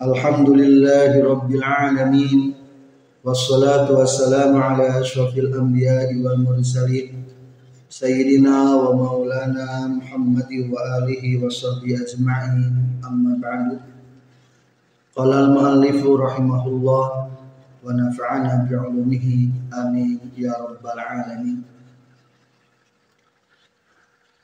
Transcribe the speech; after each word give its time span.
Alhamdulillahi 0.00 1.20
rabbil 1.20 1.60
alamin. 1.60 2.56
Wassalatu 3.20 4.00
wassalamu 4.00 4.56
ala 4.56 4.96
Sayyidina 7.84 8.80
wa 8.80 8.96
maulana 8.96 9.92
Muhammad 9.92 10.48
wa 10.72 11.04
alihi 11.04 11.36
wa 11.36 11.52
sahbihi 11.52 12.00
ajma'in. 12.00 12.96
Amma 13.04 13.36
ba'du. 13.44 13.76
Qala 15.12 15.52
al-muallifu 15.52 16.16
rahimahullah 16.16 17.04
wa 17.84 17.84
nafa'ana 17.92 18.64
bi'ulumihi 18.72 19.68
amin 19.68 20.16
ya 20.32 20.56
rabbal 20.64 20.96
alamin. 20.96 21.60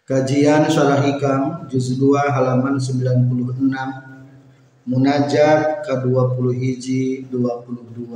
Kajian 0.05 0.69
Syarah 0.69 1.01
Hikam 1.01 1.65
juz 1.73 1.97
2 1.97 2.13
halaman 2.29 2.77
96 2.77 3.25
Munajat 4.87 5.83
ke-20 5.83 6.39
hiji 6.55 7.27
22 7.35 8.07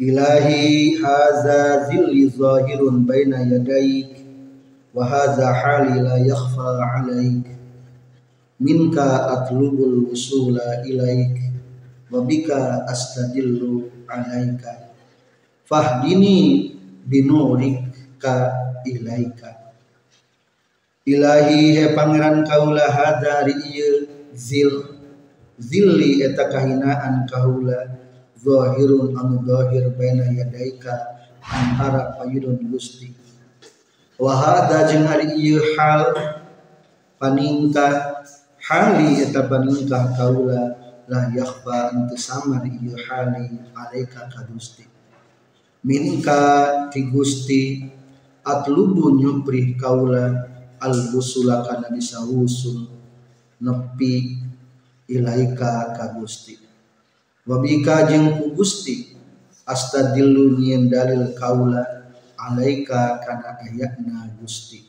Ilahi 0.00 0.96
haza 0.96 1.84
zilli 1.84 2.32
zahirun 2.32 3.04
baina 3.04 3.44
yadaik 3.44 4.24
wa 4.96 5.04
haza 5.04 5.52
hali 5.52 6.00
la 6.00 6.16
yakhfa 6.16 6.80
alaik. 6.96 7.44
Minka 8.56 9.28
atlubul 9.36 10.08
wusula 10.08 10.80
ilaik 10.88 11.36
wa 12.08 12.24
bika 12.24 12.88
astadillu 12.88 13.92
alaika. 14.08 14.96
Fahdini 15.68 16.72
binurika 17.04 18.48
ilaika. 18.88 19.60
Ilahi 21.04 21.76
he 21.76 21.92
pangeran 21.92 22.48
kaula 22.48 22.88
hadari 22.88 23.60
ieu 23.76 24.08
zil 24.32 24.91
zilli 25.58 26.24
eta 26.24 26.48
kahinaan 26.48 27.28
kaula 27.28 27.98
zahirun 28.38 29.14
anu 29.16 29.42
zahir 29.46 29.92
baina 29.94 30.26
yadaika 30.30 31.22
antara 31.42 32.16
payudun 32.18 32.58
Gusti. 32.70 33.10
Wa 34.18 34.38
hada 34.38 34.86
jeung 34.90 35.06
ari 35.06 35.34
ieu 35.38 35.58
hal 35.74 36.14
paningkah 37.18 38.22
hali 38.62 39.22
eta 39.22 39.46
paningkah 39.50 40.14
kaula 40.14 40.78
la 41.10 41.30
yakhfa 41.34 41.90
anu 41.90 42.14
samar 42.14 42.62
ieu 42.66 42.94
hali 42.94 43.58
alaika 43.74 44.30
ka 44.30 44.46
Gusti. 44.46 44.86
Minka 45.82 46.90
ti 46.94 47.10
Gusti 47.10 47.90
atlubu 48.46 49.18
nyupri 49.18 49.74
kaula 49.74 50.50
al 50.82 50.94
busula 51.14 51.62
kana 51.62 51.90
bisa 51.94 52.22
usul 52.26 52.90
nepi 53.62 54.41
ilaika 55.08 55.96
ka 55.96 56.14
Gusti. 56.18 56.58
Wabika 57.48 58.06
jeung 58.06 58.38
ku 58.38 58.54
Gusti 58.54 59.14
astadillu 59.66 60.58
nyieun 60.58 60.86
dalil 60.90 61.34
kaula 61.34 61.82
alaika 62.38 63.18
kana 63.22 63.58
ayatna 63.62 64.30
Gusti. 64.38 64.82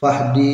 Fahdi 0.00 0.52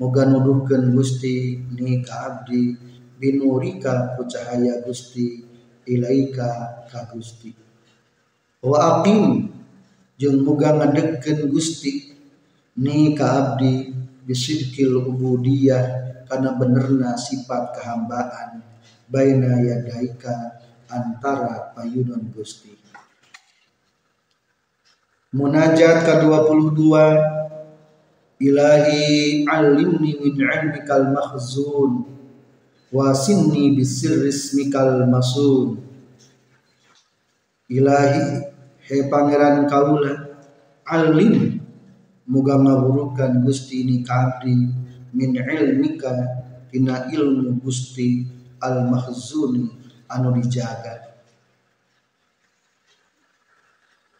moga 0.00 0.24
nuduhkeun 0.24 0.92
Gusti 0.96 1.60
ni 1.76 2.00
ka 2.00 2.14
abdi 2.28 2.76
binurika 3.20 4.16
ku 4.16 4.24
cahaya 4.24 4.80
Gusti 4.84 5.44
ilaika 5.84 6.84
ka 6.88 7.08
Gusti. 7.12 7.52
Wa 8.64 9.04
aqim 9.04 9.52
jeung 10.16 10.40
moga 10.44 10.72
ngadegkeun 10.80 11.48
Gusti 11.52 12.16
ni 12.76 13.12
ka 13.16 13.26
abdi 13.40 13.92
bisidkil 14.26 15.06
ubudiyah 15.06 16.15
kana 16.26 16.58
benerna 16.58 17.14
sifat 17.14 17.74
kehambaan 17.78 18.62
baina 19.10 19.62
yadaika 19.62 20.58
antara 20.90 21.72
payudon 21.74 22.30
Gusti. 22.34 22.74
Munajat 25.34 26.06
ke-22 26.06 26.80
Ilahi 28.36 29.48
alimni 29.48 30.12
min 30.20 30.36
ilmikal 30.36 31.08
makhzun 31.08 32.04
wa 32.92 33.08
sinni 33.16 33.72
bisirri 33.72 34.28
ismikal 34.28 35.08
masun 35.08 35.80
Ilahi 37.72 38.44
he 38.84 39.08
pangeran 39.08 39.64
kaula 39.64 40.36
alim 40.84 41.64
muga 42.28 42.60
ngaburukan 42.60 43.42
Gusti 43.42 43.88
ni 43.88 44.04
kabri 44.06 44.85
min 45.16 45.32
ilmika 45.32 46.12
tina 46.68 47.08
ilmu 47.08 47.56
Gusti 47.64 48.28
al 48.60 48.84
mahzuni 48.84 49.72
anu 50.12 50.36
dijaga. 50.36 51.16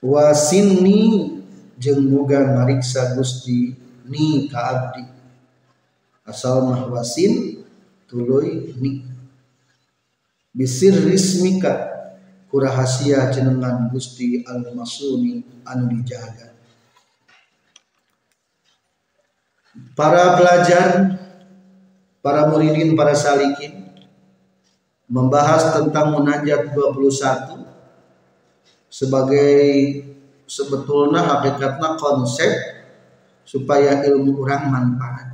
Wasinni 0.01 1.29
jeung 1.77 2.09
muga 2.09 2.41
mariksa 2.57 3.13
Gusti 3.13 3.77
ni 4.09 4.49
ka 4.49 4.61
abdi. 4.73 5.05
Asal 6.25 6.65
mah 6.65 6.89
wasin 6.89 7.61
tuluy 8.09 8.73
ni. 8.81 9.05
Bisir 10.57 10.97
rismika 11.05 11.93
kurahasia 12.49 13.29
jenengan 13.29 13.93
Gusti 13.93 14.41
al 14.49 14.73
masuni 14.73 15.45
anu 15.69 15.93
dijaga 15.93 16.56
para 19.97 20.37
pelajar 20.37 21.17
para 22.21 22.51
muridin 22.51 22.99
para 22.99 23.15
salikin 23.15 23.87
membahas 25.07 25.71
tentang 25.79 26.11
munajat 26.11 26.75
21 26.75 27.63
sebagai 28.91 29.63
sebetulnya 30.47 31.23
hakikatnya 31.23 31.95
konsep 31.99 32.53
supaya 33.47 34.03
ilmu 34.07 34.43
orang 34.43 34.63
manfaat. 34.73 35.27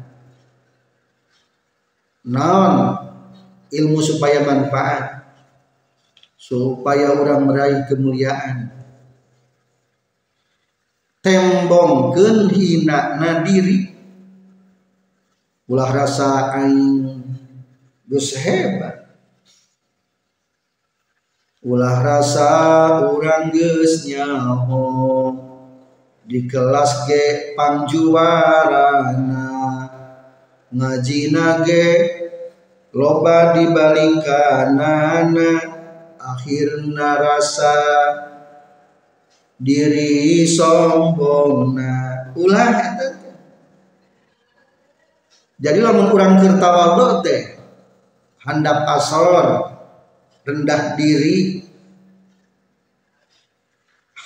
Non 2.28 2.75
ilmu 3.72 3.98
supaya 4.04 4.44
manfaat? 4.44 5.25
Supaya 6.36 7.14
orang 7.14 7.47
meraih 7.47 7.86
kemuliaan. 7.86 8.69
Tembongkeun 11.22 12.50
hina 12.50 13.14
na 13.16 13.47
diri 13.47 13.91
ulah 15.72 15.88
rasa 15.88 16.52
aing 16.60 17.24
geus 18.04 18.36
hebat. 18.36 19.08
Ulah 21.64 21.96
rasa 22.04 22.52
urang 23.08 23.48
geus 23.48 24.04
nyaho 24.04 25.32
di 26.28 26.44
kelas 26.44 27.08
ge 27.08 27.56
pangjuarana 27.56 29.48
ngajina 30.68 31.64
ge 31.64 31.88
loba 32.92 33.56
dibalikanana. 33.56 35.72
Akhirna 36.22 37.18
rasa 37.18 37.75
diri 39.56 40.46
sombongna. 40.46 42.30
Ulah 42.38 42.70
eta 42.78 43.21
jadi 45.58 45.78
lamun 45.82 46.14
urang 46.14 46.40
keur 46.40 46.56
tawadhu 46.56 47.20
teh. 47.20 47.58
Handap 48.43 48.88
asor 48.99 49.46
rendah 50.46 50.94
diri. 50.96 51.66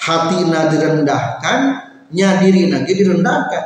Hatina 0.07 0.71
direndahkan 0.71 1.61
nya 2.15 2.39
diri 2.39 2.71
lagi 2.71 2.95
direndahkan. 2.95 3.65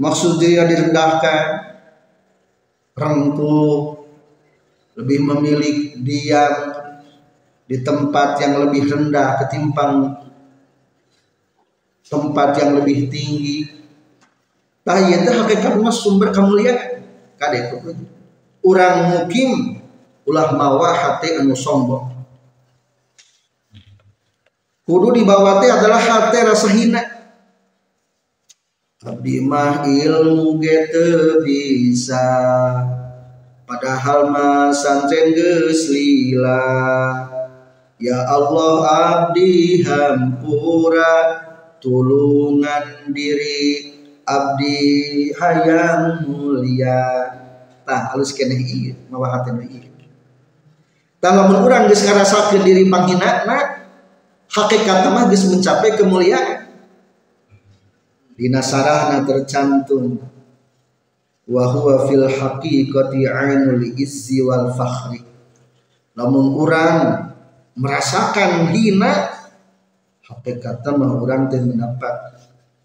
Maksud 0.00 0.40
dia 0.40 0.64
direndahkan 0.64 1.44
rengkuh 2.96 4.00
lebih 4.96 5.20
memilih 5.20 6.00
diam 6.00 6.54
di 7.68 7.80
tempat 7.80 8.40
yang 8.40 8.64
lebih 8.64 8.88
rendah 8.88 9.40
ketimbang 9.44 10.12
tempat 12.12 12.60
yang 12.60 12.76
lebih 12.76 13.08
tinggi 13.08 13.81
ieu 14.82 15.18
teh 15.22 15.34
hakikat 15.34 15.78
sumber 15.94 16.34
kemuliaan 16.34 17.06
kade 17.38 17.70
orang 18.62 18.96
mukim 19.10 19.82
ulah 20.26 20.54
mawa 20.54 20.94
hati 20.94 21.38
anu 21.38 21.54
sombong. 21.54 22.10
Kudu 24.82 25.14
dibawa 25.14 25.62
teh 25.62 25.70
adalah 25.70 26.02
hati 26.02 26.38
rasa 26.42 26.68
hina. 26.74 27.02
Abdi 29.02 29.42
mah 29.42 29.82
ilmu 29.82 30.62
ge 30.62 30.86
bisa 31.42 32.22
padahal 33.66 34.30
mah 34.30 34.70
santren 34.70 35.34
geus 35.34 35.90
lila 35.90 36.62
ya 37.98 38.22
Allah 38.30 38.78
abdi 38.86 39.82
hampura 39.82 41.14
tulungan 41.82 43.10
diri 43.10 43.91
abdi 44.32 45.30
hayang 45.36 46.24
mulia. 46.24 47.28
Tah 47.82 48.14
halus 48.14 48.32
kene 48.32 48.54
ieu 48.56 48.94
mawahateun 49.10 49.66
ieu. 49.66 49.90
Tah 51.18 51.30
lamun 51.34 51.62
urang 51.66 51.86
geus 51.86 52.02
ngarasakeun 52.02 52.62
diri 52.66 52.86
panghinana 52.86 53.86
hakikat 54.50 55.06
mah 55.10 55.26
geus 55.30 55.46
mencapai 55.50 55.94
kemuliaan. 55.98 56.66
Dina 58.32 58.62
sarahna 58.64 59.22
tercantum 59.22 60.18
wa 61.46 61.64
huwa 61.74 62.06
fil 62.06 62.26
haqiqati 62.26 63.28
ainul 63.28 63.82
izzi 63.98 64.42
wal 64.42 64.72
fakhri. 64.74 65.22
Lamun 66.14 66.54
urang 66.58 67.28
merasakan 67.74 68.70
hina 68.70 69.30
hakikat 70.22 70.86
mah 70.86 71.18
orang 71.18 71.50
teh 71.50 71.60
mendapat 71.60 72.14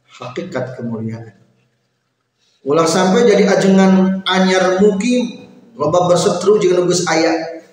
hakikat 0.10 0.74
kemuliaan 0.74 1.37
ulah 2.68 2.84
sampai 2.84 3.24
jadi 3.24 3.48
ajengan 3.48 4.22
anyar 4.28 4.84
mukim 4.84 5.48
loba 5.80 6.12
bersetru 6.12 6.60
jeung 6.60 6.84
geus 6.84 7.08
aya. 7.08 7.64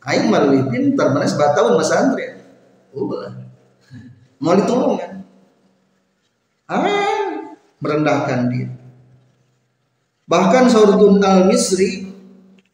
Aing 0.00 0.32
mah 0.32 0.48
leuwih 0.48 0.72
pintar 0.72 1.12
mana 1.12 1.28
sebatahun 1.28 1.76
mas 1.76 1.92
Andre. 1.92 2.40
Ulah. 2.96 3.36
Mau 4.40 4.56
ditolongan? 4.56 5.28
Ah 6.64 7.20
merendahkan 7.80 8.52
diri 8.52 8.68
bahkan 10.30 10.70
saudun 10.70 11.18
al-misri 11.18 12.06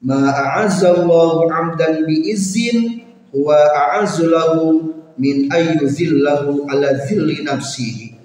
ma'azzallahu 0.02 1.48
amdan 1.48 2.04
bi 2.04 2.28
izin 2.28 3.06
wa 3.32 3.56
a'azzulahu 3.56 4.92
min 5.16 5.48
ayyuzillahu 5.48 6.68
ala 6.68 7.00
zilli 7.08 7.40
nafsihi 7.40 8.15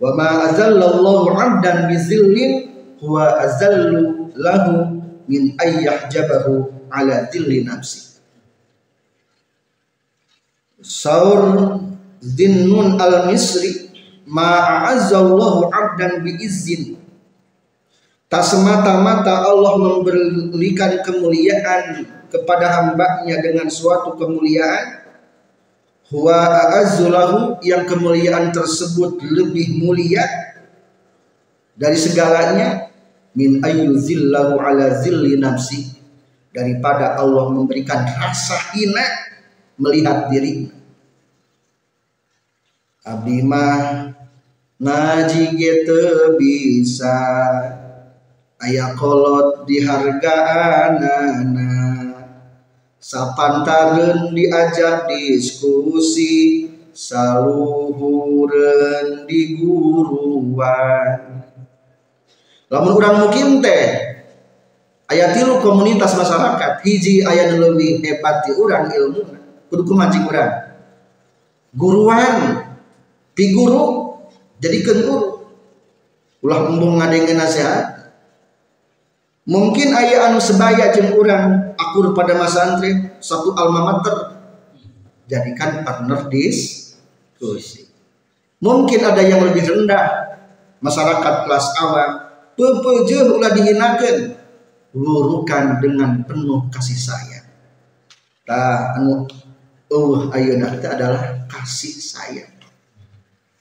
wa 0.00 0.16
ma 0.16 0.48
azallallahu 0.48 1.30
'abdan 1.36 1.86
bi 1.92 1.96
zillin 2.00 2.52
huwa 2.98 3.36
azallu 3.44 4.32
lahu 4.34 4.98
min 5.28 5.54
ayyahjabahu 5.60 6.88
ala 6.88 7.28
zilli 7.30 7.62
nafsi. 7.62 8.10
Saur 10.80 11.76
Zinnun 12.20 13.00
al-Misri 13.00 13.92
ma 14.28 14.60
a'azzallahu 14.60 15.72
'abdan 15.72 16.20
bi 16.20 16.36
izin 16.40 17.00
Tak 18.30 18.44
semata-mata 18.46 19.42
Allah 19.48 19.74
memberikan 19.80 21.00
kemuliaan 21.02 22.06
kepada 22.30 22.70
hambanya 22.78 23.42
dengan 23.42 23.66
suatu 23.66 24.14
kemuliaan 24.14 24.99
huwa 26.10 26.34
a'azzulahu 26.34 27.62
yang 27.62 27.86
kemuliaan 27.86 28.50
tersebut 28.50 29.22
lebih 29.22 29.78
mulia 29.78 30.26
dari 31.78 31.94
segalanya 31.94 32.90
min 33.32 33.62
ayyuzillahu 33.62 34.58
ala 34.58 34.98
zilli 34.98 35.38
nafsi 35.38 35.94
daripada 36.50 37.14
Allah 37.14 37.46
memberikan 37.54 38.02
rasa 38.02 38.58
hina 38.74 39.06
melihat 39.78 40.26
diri. 40.26 40.66
Abdi 43.06 43.40
mah 43.46 44.12
ngaji 44.76 45.56
gitu 45.56 46.36
bisa 46.36 47.16
ayah 48.60 48.92
kolot 48.98 49.64
sapantareun 53.00 54.36
diajak 54.36 55.08
diskusi 55.08 56.68
saluhureun 56.92 57.96
di 59.24 59.56
guruan 59.56 61.40
lamun 62.70 62.92
urang 62.94 63.26
mukim 63.26 63.64
teh 63.64 64.10
aya 65.10 65.34
tilu 65.34 65.58
komunitas 65.58 66.14
masyarakat 66.14 66.86
hiji 66.86 67.26
aya 67.26 67.50
nu 67.50 67.74
hebat 67.74 68.46
ti 68.46 68.54
urang 68.54 68.86
ilmu. 68.94 69.22
Kudu 69.66 69.82
kumancing 69.86 70.26
urang. 70.30 70.70
Guruan 71.74 72.62
pi 73.34 73.50
guru 73.50 74.14
jadikeun 74.62 74.98
guru. 75.06 75.28
Ulah 76.40 76.72
embung 76.72 76.96
ngadengeun 76.96 77.36
nasihat 77.36 77.99
mungkin 79.48 79.92
ayah 79.96 80.32
anu 80.32 80.40
sebaya 80.40 80.92
jeung 80.92 81.16
urang 81.16 81.76
akur 81.76 82.12
pada 82.12 82.36
masa 82.36 82.74
antri 82.74 83.12
satu 83.20 83.56
alma 83.56 83.88
mater 83.88 84.40
jadikan 85.30 85.84
partner 85.86 86.26
diskusi 86.28 87.90
mungkin 88.60 89.00
ada 89.02 89.24
yang 89.24 89.42
lebih 89.42 89.64
rendah. 89.66 90.28
Masyarakat 90.80 91.44
kelas 91.44 91.66
awam 91.84 92.10
pepejeuh 92.56 93.36
ulah 93.36 93.52
dihinakeun. 93.52 94.36
Lurukan 94.96 95.76
dengan 95.78 96.24
penuh 96.24 96.72
kasih 96.72 96.96
sayang. 96.96 97.46
Tah 98.48 98.96
anu 98.96 99.28
uh 99.92 100.32
ayeuna 100.32 100.72
adalah 100.72 101.44
kasih 101.52 102.00
sayang. 102.00 102.48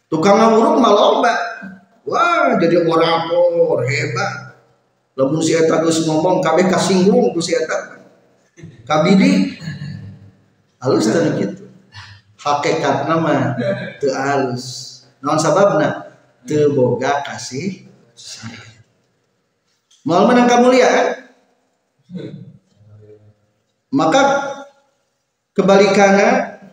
Tukang 0.07 0.39
ngawuruk 0.39 0.79
maloba 0.79 1.35
wah 2.07 2.57
jadi 2.57 2.81
orator 2.87 3.85
hebat 3.85 4.48
lamun 5.19 5.43
si 5.43 5.51
eta 5.51 5.83
geus 5.83 6.07
ngomong 6.07 6.39
kabeh 6.39 6.71
kasinggung 6.71 7.35
ku 7.35 7.43
si 7.43 7.51
eta. 7.51 7.99
Kabidi 8.87 9.59
halus 10.79 11.11
teh 11.11 11.35
kitu. 11.35 11.67
Hakikatna 12.39 13.19
mah 13.19 13.59
teu 13.99 14.15
halus 14.15 15.03
naon 15.19 15.35
sababna? 15.35 16.15
Teu 16.47 16.71
boga 16.71 17.19
kasih 17.27 17.83
sayang. 18.15 18.79
Mau 20.07 20.23
menang 20.23 20.47
kemuliaan 20.47 21.27
maka 23.91 24.23
kebalikannya 25.51 26.63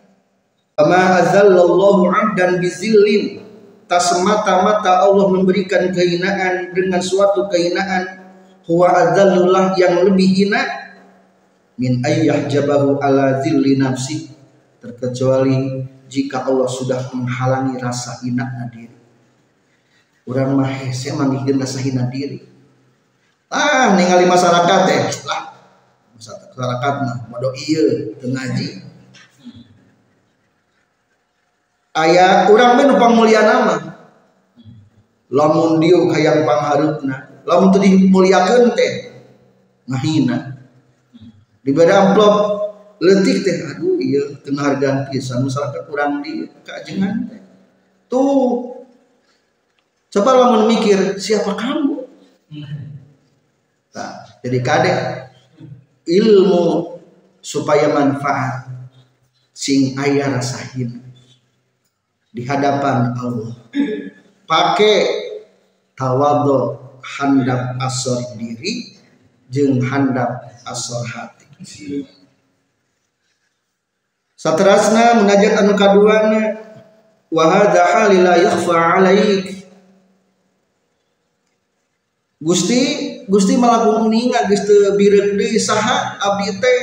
ma 0.79 1.19
azallallahu 1.19 2.07
abdan 2.07 2.63
bizillin. 2.63 3.43
Tak 3.87 4.03
semata-mata 4.03 5.07
Allah 5.07 5.31
memberikan 5.31 5.95
kehinaan 5.95 6.75
dengan 6.75 6.99
suatu 6.99 7.47
kehinaan 7.47 8.26
huwa 8.67 8.91
adzallullah 8.91 9.73
yang 9.79 10.03
lebih 10.03 10.27
hina 10.27 10.61
min 11.79 12.03
ayyah 12.03 12.51
jabahu 12.51 12.99
ala 12.99 13.39
zilli 13.41 13.79
nafsi. 13.79 14.27
Terkecuali 14.77 15.87
jika 16.05 16.45
Allah 16.45 16.69
sudah 16.69 17.09
menghalangi 17.15 17.81
rasa 17.81 18.21
hina 18.21 18.45
diri. 18.69 18.93
Orang 20.27 20.59
mah 20.59 20.69
hese 20.69 21.15
rasa 21.15 21.79
hina 21.81 22.05
diri. 22.11 22.43
Ah 23.47 23.95
ningali 23.95 24.27
masyarakat 24.27 24.79
teh. 24.85 25.01
Lah 25.23 25.55
masyarakat 26.13 26.93
mah 27.07 27.17
modo 27.31 27.55
ieu 27.55 28.13
teu 28.19 28.29
ngaji. 28.29 28.83
Aya 31.97 32.45
urang 32.53 32.77
mah 32.77 32.85
nu 32.85 32.95
mulia 33.17 33.41
nama 33.41 33.97
lamun 35.27 35.83
dieu 35.83 36.07
hayang 36.13 36.47
pangharupna 36.47 37.26
lamun 37.47 37.71
teu 37.71 37.79
dimuliakeun 37.79 38.75
teh 38.75 38.93
ngahina. 39.87 40.59
Diberi 41.63 41.91
amplop 41.95 42.35
letik 42.99 43.47
teh 43.47 43.57
aduh 43.71 43.95
iya 44.03 44.35
tengah 44.43 44.75
hargaan 44.75 45.07
pisan 45.07 45.47
masyarakat 45.47 45.81
kurang 45.87 46.19
di 46.19 46.43
keajengan 46.67 47.31
teh. 47.31 47.41
Tuh 48.11 48.75
coba 50.11 50.31
lamun 50.35 50.67
mikir 50.67 51.15
siapa 51.15 51.55
kamu? 51.55 52.03
Nah, 53.95 54.13
jadi 54.43 54.59
kadek 54.59 54.99
ilmu 56.07 56.95
supaya 57.39 57.91
manfaat 57.95 58.67
sing 59.55 59.95
ayah 59.99 60.35
rasain 60.35 60.99
di 62.31 62.41
hadapan 62.43 63.15
Allah. 63.17 63.55
Pakai 64.47 64.99
tawadhu 65.97 66.86
handap 67.07 67.79
asor 67.79 68.35
diri 68.35 68.99
jeng 69.47 69.79
handap 69.79 70.59
asor 70.67 71.07
hati. 71.07 72.03
Satrasna 74.37 75.23
munajat 75.23 75.63
anu 75.63 75.73
kaduana 75.73 76.41
wa 77.31 77.43
hadza 77.47 77.83
halila 77.95 78.35
yakhfa 78.37 78.75
alaik. 78.99 79.45
Gusti 82.37 82.81
Gusti 83.27 83.59
malah 83.59 83.83
kuninga 83.83 84.47
geus 84.47 84.63
teu 84.63 84.95
birek 84.95 85.35
deui 85.35 85.59
saha 85.59 86.15
abdi 86.21 86.53
teh. 86.61 86.81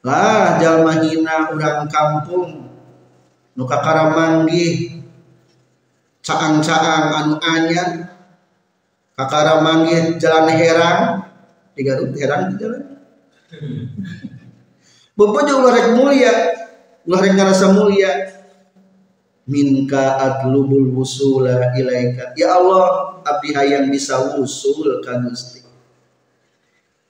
Lah 0.00 0.56
jalma 0.58 0.96
hina 1.04 1.52
urang 1.52 1.84
kampung 1.86 2.72
nu 3.52 3.62
kakaramanggih 3.68 5.04
caang-caang 6.24 7.06
anu 7.14 7.34
anyar 7.44 8.09
kakaramanggih 9.20 10.16
jalan 10.16 10.48
herang 10.56 11.28
di 11.76 11.82
Garut 11.84 12.16
herang 12.16 12.48
di 12.48 12.54
jalan. 12.56 12.82
Bapak 15.12 15.42
juga 15.44 15.76
rek 15.76 15.88
mulia 15.92 16.32
ulah 17.04 17.20
rek 17.20 17.32
ngarasa 17.36 17.76
mulia. 17.76 18.40
Minka 19.50 20.14
atlubul 20.14 20.94
wusula 20.94 21.74
ilaika. 21.74 22.38
Ya 22.38 22.54
Allah 22.54 23.18
abdi 23.26 23.50
hayang 23.50 23.90
bisa 23.90 24.38
wusul 24.38 25.02
ka 25.02 25.18
Gusti. 25.26 25.58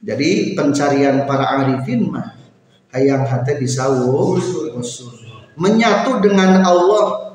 Jadi 0.00 0.56
pencarian 0.56 1.28
para 1.28 1.60
arifin 1.60 2.08
mah 2.08 2.32
hayang 2.96 3.28
hati 3.28 3.60
bisa 3.60 3.92
wusul. 3.92 4.72
Menyatu 5.60 6.24
dengan 6.24 6.64
Allah. 6.64 7.28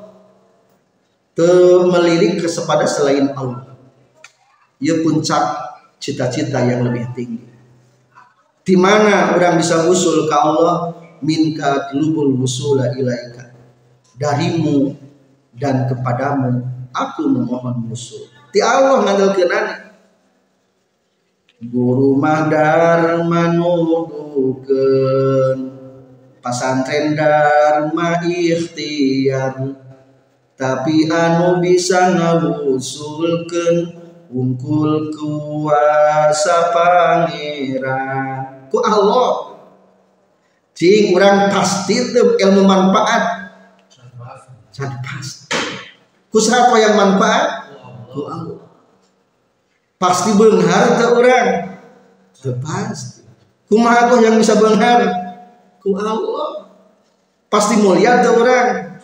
Te 1.36 1.52
melirik 1.92 2.40
kepada 2.42 2.88
selain 2.88 3.30
Allah 3.36 3.75
ya 4.86 5.02
puncak 5.02 5.42
cita-cita 5.98 6.62
yang 6.62 6.86
lebih 6.86 7.10
tinggi. 7.18 7.50
Di 8.62 8.78
mana 8.78 9.34
orang 9.34 9.58
bisa 9.58 9.90
wusul 9.90 10.30
ke 10.30 10.36
Allah 10.38 10.94
minka 11.26 11.90
atlubul 11.90 12.38
wusula 12.38 12.94
ilaika. 12.94 13.50
Darimu 14.14 14.94
dan 15.58 15.90
kepadamu 15.90 16.62
aku 16.94 17.26
memohon 17.26 17.90
musuh. 17.90 18.30
Ti 18.54 18.62
Allah 18.62 19.02
ngandalkeunana 19.02 19.98
guru 21.66 22.14
madar 22.20 23.24
manudukeun 23.26 25.60
pasantren 26.44 27.16
dharma 27.18 28.22
ikhtiar 28.22 29.56
tapi 30.56 31.10
anu 31.10 31.60
bisa 31.64 32.14
ngawusulkeun 32.16 34.05
ungkul 34.36 35.16
kuasa 35.16 36.76
pangeran 36.76 38.68
ku 38.68 38.84
Allah 38.84 39.56
cing 40.76 41.16
urang 41.16 41.48
pasti 41.48 42.12
ilmu 42.44 42.68
manfaat 42.68 43.46
jadi 44.76 44.98
pasti. 45.00 45.56
Ku 46.28 46.38
siapa 46.44 46.76
yang 46.76 47.00
manfaat? 47.00 47.72
Ku 48.12 48.28
Allah. 48.28 48.60
Pasti 49.96 50.36
benghar 50.36 51.00
ke 51.00 51.06
orang. 51.16 51.80
Pasti. 52.36 53.24
Kumaha 53.72 54.12
tuh 54.12 54.20
yang 54.20 54.36
bisa 54.36 54.60
benghar? 54.60 55.00
Ku 55.80 55.96
Allah. 55.96 56.76
Pasti 57.48 57.80
mulia 57.80 58.20
ke 58.20 58.30
orang. 58.36 59.00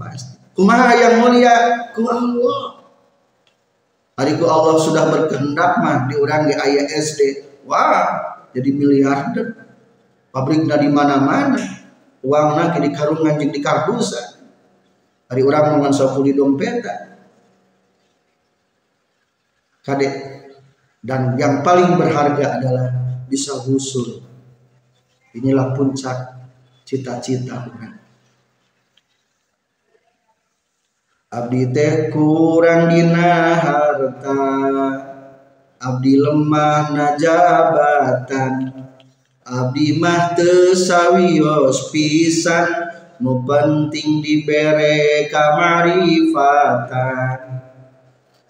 Pasti. 0.00 0.40
Kumaha 0.56 0.96
yang 0.96 1.28
mulia? 1.28 1.54
Ku 1.92 2.08
Allah. 2.08 2.79
Hari 4.18 4.36
ku 4.36 4.44
Allah 4.48 4.76
sudah 4.80 5.04
berkehendak 5.10 5.80
mah 5.80 6.06
di 6.10 6.14
orang 6.18 6.50
di 6.50 6.54
ayah 6.54 6.86
SD. 6.90 7.20
Wah, 7.68 8.46
jadi 8.50 8.70
miliarder. 8.72 9.70
Pabriknya 10.30 10.76
di 10.78 10.88
mana-mana. 10.88 11.62
Uangnya 12.20 12.76
di 12.76 12.90
karung 12.92 13.24
anjing 13.24 13.48
di 13.48 13.64
kardusan 13.64 14.40
hari 15.30 15.46
orang 15.46 15.78
mangan 15.78 15.94
sapu 15.94 16.26
di 16.26 16.34
dompet 16.34 16.82
kadek 19.86 20.14
dan 21.06 21.38
yang 21.38 21.62
paling 21.62 21.94
berharga 21.94 22.58
adalah 22.58 22.86
bisa 23.30 23.54
usul 23.70 24.26
inilah 25.38 25.70
puncak 25.78 26.50
cita-cita 26.82 27.62
orang 27.62 27.99
abdi 31.30 31.70
teh 31.70 32.10
kurang 32.10 32.90
dina 32.90 33.54
harta 33.54 34.42
abdi 35.78 36.18
lemah 36.18 36.90
na 36.90 37.14
jabatan 37.14 38.82
abdi 39.46 39.94
mah 40.02 40.34
teu 40.34 40.74
sawios 40.74 41.94
pisan 41.94 42.66
nu 43.22 43.46
penting 43.46 44.18
dibere 44.18 45.30
kamarifatan 45.30 46.42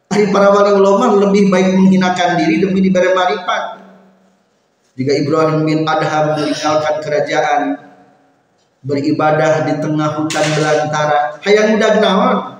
Hari 0.09 0.33
para 0.33 0.49
wali 0.49 0.73
ulama 0.73 1.21
lebih 1.21 1.53
baik 1.53 1.77
menghinakan 1.77 2.35
diri 2.35 2.59
demi 2.59 2.83
diberi 2.83 3.15
marifat. 3.15 3.79
Jika 4.99 5.15
Ibrahim 5.15 5.63
bin 5.63 5.87
Adham 5.87 6.35
meninggalkan 6.35 6.99
kerajaan 6.99 7.79
beribadah 8.83 9.71
di 9.71 9.79
tengah 9.79 10.19
hutan 10.19 10.43
belantara, 10.51 11.39
hayang 11.47 11.79
mudah 11.79 11.95
naon? 12.03 12.60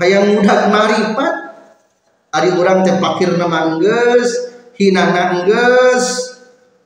Hayang 0.00 0.32
mudah 0.32 0.72
marifat. 0.72 1.34
Ari 2.30 2.56
orang 2.56 2.86
teh 2.86 2.96
pakir 3.02 3.36
nama 3.36 3.74
enggeus, 3.74 4.54
hina 4.78 5.12
enggeus, 5.12 6.06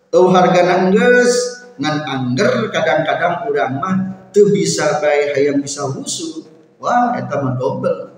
eueuh 0.09 0.33
hargana 0.33 0.88
enggeus, 0.88 1.62
ngan 1.76 2.00
angger 2.09 2.73
kadang-kadang 2.73 3.44
urang 3.47 3.76
mah 3.76 3.97
tuh 4.33 4.50
bisa 4.50 4.99
baik 5.04 5.37
hayang 5.37 5.61
bisa 5.61 5.85
wusu. 5.87 6.49
Wah 6.80 7.14
eta 7.14 7.44
mah 7.44 7.54
double 7.54 8.11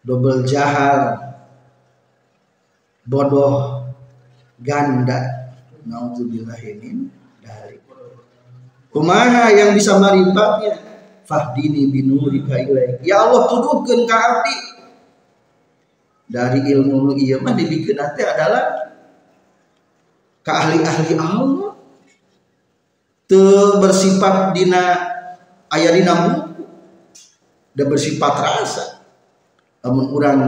double 0.00 0.46
jahal. 0.48 1.18
Bodoh. 3.04 3.84
Ganda. 4.62 5.42
Naudzubillahimin 5.82 7.10
dari 7.42 7.82
kumaha 8.94 9.50
yang 9.50 9.74
bisa 9.74 9.98
marimpatnya 9.98 10.91
fahdini 11.26 11.88
binurika 11.90 12.58
ilaik. 12.58 13.02
Ya 13.06 13.22
Allah 13.22 13.46
tuduhkeun 13.50 14.06
ka 14.06 14.16
abdi. 14.16 14.56
Dari 16.32 16.60
ilmu 16.72 17.12
iya 17.20 17.36
mah 17.44 17.52
dibikin 17.52 17.98
adalah 18.00 18.96
ke 20.40 20.50
ahli-ahli 20.50 21.14
Allah. 21.20 21.76
Te 23.28 23.42
bersifat 23.80 24.52
dina 24.56 24.82
ayah 25.72 25.92
dina 25.92 26.12
buku 26.28 26.64
bersifat 27.76 28.34
rasa. 28.40 28.84
Namun 29.82 30.12
orang 30.12 30.40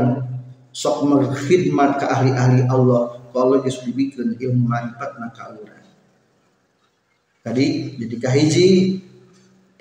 sok 0.75 1.07
mengkhidmat 1.07 2.03
ke 2.03 2.07
ahli-ahli 2.07 2.67
Allah 2.67 3.19
kalau 3.35 3.59
geus 3.63 3.83
dibikin 3.83 4.39
ilmu 4.39 4.65
marifat 4.69 5.19
na 5.19 5.31
ka 5.31 5.55
urang. 5.55 5.87
Tadi 7.45 7.99
jadi 8.01 8.17
kahiji 8.17 8.69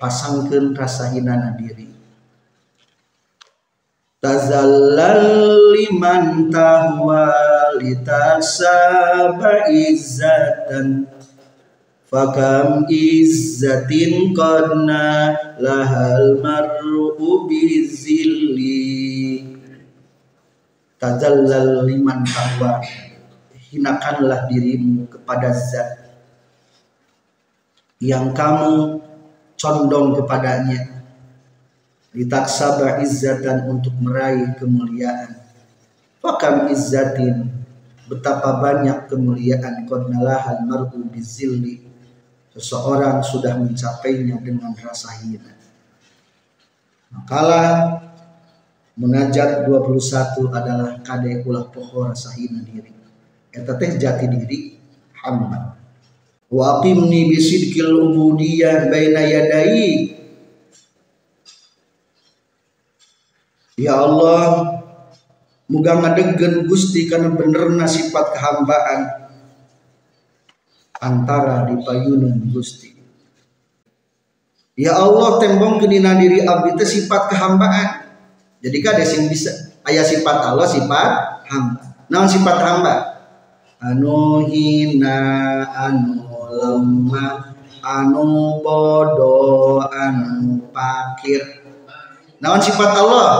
pasangkan 0.04 0.76
rasa 0.76 1.08
hinana 1.16 1.56
diri. 1.56 1.88
Tazallal 4.20 5.72
liman 5.72 6.52
tahwa 6.52 7.32
litasaba 7.80 9.72
izzatan. 9.72 11.08
Fakam 12.04 12.84
izzatin 12.92 14.36
qadna 14.36 15.32
lahal 15.56 16.36
mar'u 16.44 17.48
bizilli. 17.48 19.40
Tazallal 21.00 21.88
liman 21.88 22.28
bahwa 22.28 22.84
Hinakanlah 23.74 24.46
dirimu 24.46 25.10
kepada 25.10 25.50
zat 25.50 26.14
Yang 27.98 28.30
kamu 28.38 29.02
condong 29.64 30.20
kepadanya 30.20 31.00
Litaksaba 32.12 33.00
izzatan 33.00 33.72
untuk 33.72 33.96
meraih 33.96 34.52
kemuliaan 34.60 35.40
Fakam 36.20 36.68
izzatin 36.68 37.48
Betapa 38.04 38.60
banyak 38.60 39.08
kemuliaan 39.08 39.88
Qadna 39.88 40.20
lahal 40.20 40.68
mar'u 40.68 41.00
bizilli 41.08 41.94
seseorang 42.54 43.18
sudah 43.26 43.58
mencapainya 43.58 44.38
dengan 44.38 44.70
rasa 44.78 45.10
hina. 45.18 45.50
Makalah 47.10 47.98
munajat 48.94 49.66
21 49.66 50.54
adalah 50.54 51.02
kade 51.02 51.42
ulah 51.42 51.66
poho 51.66 52.06
rasa 52.06 52.30
hina 52.38 52.62
diri. 52.62 52.94
Eta 53.50 53.74
teh 53.74 53.98
jati 53.98 54.26
diri 54.30 54.78
hamba. 55.18 55.74
Wa 56.52 56.78
aqimni 56.80 57.28
bisidqil 57.32 57.92
ubudiyah 57.92 58.88
baina 58.88 59.22
yadai. 59.24 60.12
Ya 63.74 63.98
Allah, 63.98 64.80
muga 65.66 65.98
ngadegen 65.98 66.70
Gusti 66.70 67.10
karena 67.10 67.34
bener 67.34 67.74
sifat 67.90 68.38
kehambaan 68.38 69.00
antara 71.02 71.66
di 71.66 71.74
payunan 71.82 72.38
Gusti. 72.54 72.94
Ya 74.74 74.98
Allah 74.98 75.38
tembong 75.38 75.78
ke 75.78 75.86
dina 75.86 76.18
diri 76.18 76.42
abdi 76.42 76.74
teh 76.74 76.86
sifat 76.86 77.30
kehambaan. 77.30 78.10
Jadi 78.62 78.78
kades 78.80 79.10
yang 79.18 79.26
bisa 79.28 79.74
ayat 79.84 80.06
sifat 80.08 80.36
Allah 80.50 80.66
sifat 80.66 81.10
hamba 81.46 81.80
naon 82.08 82.28
sifat 82.28 82.56
hamba 82.58 82.94
anu 83.78 84.48
hina 84.48 85.16
anu 85.68 86.33
lemah 86.54 87.54
anu 87.82 88.62
bodoh 88.62 89.82
anu 89.90 90.62
pakir. 90.70 91.66
Naon 92.38 92.60
sifat 92.62 92.90
Allah? 92.94 93.30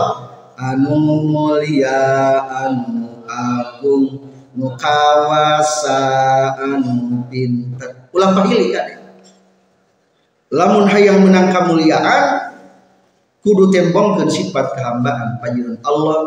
Anu 0.55 1.27
mulia 1.27 2.39
anu 2.47 3.23
agung 3.27 4.27
nu 4.55 4.67
kawasa 4.79 5.99
anu 6.59 7.23
pinter. 7.27 8.07
Ulang 8.15 8.35
pahili 8.35 8.71
kan? 8.71 8.87
Lamun 10.53 10.87
hayang 10.87 11.25
menang 11.25 11.51
kemuliaan 11.51 12.53
kudu 13.43 13.69
tembongkeun 13.69 14.29
sifat 14.31 14.73
kehambaan 14.73 15.37
panjenengan 15.43 15.77
Allah 15.83 16.21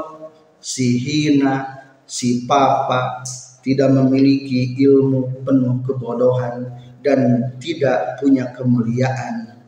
si 0.62 0.98
hina 1.02 1.82
si 2.06 2.44
papa 2.46 3.24
tidak 3.62 3.90
memiliki 3.90 4.78
ilmu 4.78 5.42
penuh 5.42 5.82
kebodohan 5.82 6.68
dan 7.02 7.52
tidak 7.58 8.18
punya 8.22 8.50
kemuliaan. 8.54 9.58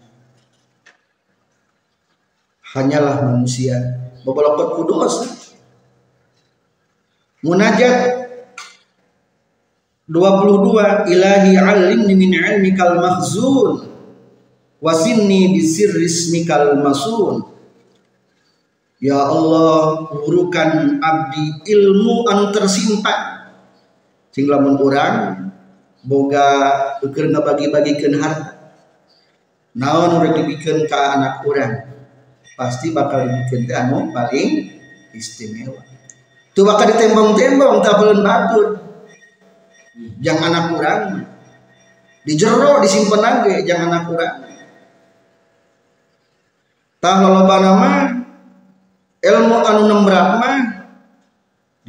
Hanyalah 2.70 3.26
manusia 3.34 3.74
beberapa 4.22 4.78
kudos 4.78 5.26
munajat. 7.42 8.20
22 10.10 11.06
ilahi 11.06 11.54
alimni 11.54 12.18
min 12.18 12.34
ilmikal 12.34 12.98
mahzun 12.98 13.86
wasinni 14.82 15.54
bisir 15.54 15.94
rismikal 15.94 16.82
masun. 16.82 17.46
Ya 18.98 19.22
Allah 19.22 20.10
urukan 20.26 20.98
abdi 20.98 21.62
ilmu 21.62 22.26
anu 22.26 22.50
tersimpan 22.50 23.39
sing 24.30 24.46
lamun 24.46 24.78
urang 24.78 25.50
boga 26.06 26.48
keur 27.02 27.28
ngabagi-bagikeun 27.28 28.16
harta. 28.16 28.56
Naon 29.76 30.18
urang 30.18 30.34
dibikeun 30.34 30.86
ka 30.90 31.18
anak 31.18 31.46
urang? 31.46 31.86
Pasti 32.58 32.90
bakal 32.90 33.26
dibikeun 33.26 33.62
teh 33.66 33.76
anu 33.76 34.10
paling 34.10 34.48
istimewa. 35.14 35.82
Tuh 36.50 36.66
bakal 36.66 36.90
ditembong-tembong 36.94 37.78
tak 37.82 37.94
belum 38.02 38.18
batur 38.26 38.66
jangan 40.24 40.50
anak 40.54 40.66
urang 40.74 41.02
di 42.24 42.32
jero 42.36 42.80
disimpan 42.80 43.20
lagi 43.20 43.64
jangan 43.66 43.86
anak 43.92 44.04
urang. 44.10 44.36
Tah 47.00 47.16
loba 47.24 47.56
nama 47.64 47.92
ilmu 49.24 49.56
anu 49.64 49.82
nembrak 49.88 50.26
mah 50.36 50.79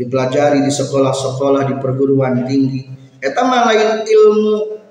dipelajari 0.02 0.66
di 0.66 0.74
sekolah-sekolah 0.74 1.70
di 1.70 1.76
perguruan 1.78 2.42
tinggi. 2.50 2.90
Eta 3.22 3.46
mah 3.46 3.70
lain 3.70 4.02
ilmu 4.02 4.82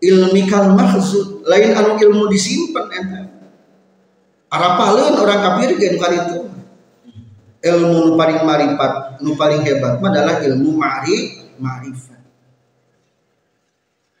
ilmikal 0.00 0.72
mahzud 0.72 1.44
lain 1.44 1.76
anu 1.76 2.00
ilmu 2.00 2.24
disimpan 2.32 2.88
eta. 2.88 3.20
Arapaleun 4.48 5.20
orang 5.20 5.40
kafir 5.44 5.76
gen 5.76 6.00
kali 6.00 6.16
itu 6.16 6.38
ilmu 7.66 7.96
nu 8.08 8.10
paling 8.16 8.40
marifat 8.48 9.20
nu 9.20 9.36
paling 9.36 9.60
hebat 9.60 10.00
mah 10.00 10.08
adalah 10.08 10.40
ilmu 10.40 10.72
ma'ri 10.72 11.16
ma'rifat. 11.60 12.20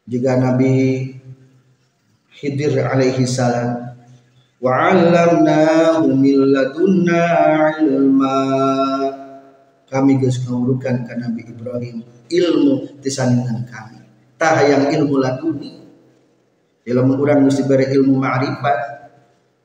Jika 0.04 0.36
Nabi 0.36 0.74
Khidir 2.36 2.76
alaihi 2.84 3.24
salam 3.24 3.96
wa 4.60 4.70
'allamnahu 4.76 6.12
min 6.12 6.36
ladunna 6.52 7.24
'ilma 7.80 8.38
kami 9.86 10.18
geus 10.18 10.42
ngawurukan 10.42 11.06
ka 11.06 11.14
Nabi 11.14 11.46
Ibrahim 11.46 12.02
ilmu 12.26 12.98
tisaningan 12.98 13.66
kami. 13.70 14.02
Tah 14.34 14.58
yang 14.66 14.90
ilmu 14.90 15.14
laduni. 15.22 15.72
Ilmu 16.86 17.18
urang 17.18 17.46
geus 17.46 17.62
diberi 17.62 17.90
ilmu 17.94 18.14
ma'rifat 18.18 18.78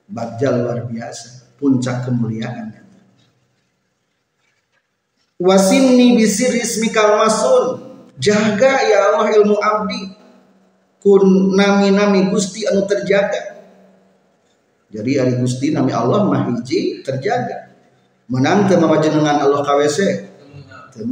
bagja 0.10 0.53
luar 0.53 0.86
biasa 0.86 1.57
puncak 1.57 2.05
kemuliaan. 2.05 2.73
Wasinni 5.41 6.17
bisiris 6.17 6.77
mikal 6.77 7.17
masun. 7.17 7.65
Jaga 8.21 8.86
ya 8.86 8.97
Allah 9.10 9.25
ilmu 9.41 9.57
abdi. 9.57 10.01
Kun 11.01 11.57
nami-nami 11.57 12.29
Gusti 12.29 12.62
anu 12.69 12.86
terjaga. 12.86 13.57
Jadi 14.93 15.17
ari 15.17 15.34
Gusti 15.41 15.73
nami 15.73 15.89
Allah 15.89 16.29
mah 16.29 16.45
hiji 16.53 17.01
terjaga 17.01 17.70
menang 18.32 18.72
teu 18.72 18.80
mawajenengan 18.80 19.44
Allah 19.44 19.60
KWC 19.62 20.00
teu 20.96 21.04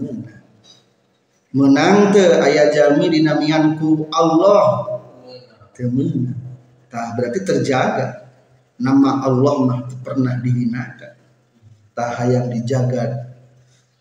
menang. 1.52 2.16
Teu 2.16 2.40
aya 2.40 2.72
jalmi 2.72 3.12
dinamianku 3.12 4.08
Allah. 4.10 4.88
Teu 5.76 5.92
meunang 5.92 6.40
tah 6.88 7.14
berarti 7.20 7.44
terjaga. 7.44 8.32
Nama 8.80 9.28
Allah 9.28 9.56
mah 9.68 9.80
pernah 10.00 10.40
dihinakan. 10.40 11.14
Tak 11.92 12.10
hayang 12.24 12.48
dijaga. 12.48 13.36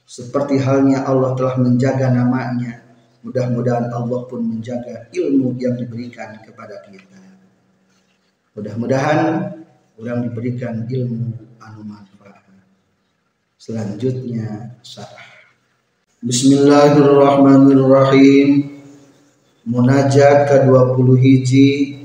Seperti 0.06 0.62
halnya 0.62 1.02
Allah 1.02 1.34
telah 1.34 1.58
menjaga 1.58 2.14
namanya 2.14 2.88
mudah-mudahan 3.28 3.90
Allah 3.90 4.20
pun 4.30 4.40
menjaga 4.40 5.10
ilmu 5.10 5.58
yang 5.58 5.74
diberikan 5.74 6.38
kepada 6.38 6.80
kita 6.86 7.18
mudah-mudahan 8.54 9.52
orang 9.98 10.18
diberikan 10.24 10.86
ilmu 10.86 11.34
anu 11.58 11.82
selanjutnya 13.58 14.78
sarah 14.86 15.28
Bismillahirrahmanirrahim. 16.18 18.74
Munajat 19.66 20.50
ke-20 20.50 21.14
hiji. 21.14 22.02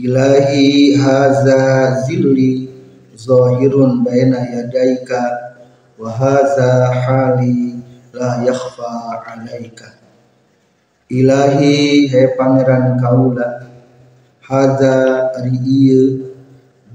Ilahi 0.00 0.96
haza 0.96 1.92
zilli 2.08 2.72
zahirun 3.12 4.00
baina 4.00 4.40
yadaika 4.48 5.20
wa 6.00 6.08
haza 6.08 6.88
hali 7.04 7.84
la 8.16 8.48
yakhfa 8.48 9.28
alaika. 9.28 10.00
Ilahi 11.12 12.08
he 12.08 12.32
pangeran 12.32 12.96
kaula 12.96 13.68
haza 14.40 15.36
ari 15.36 15.60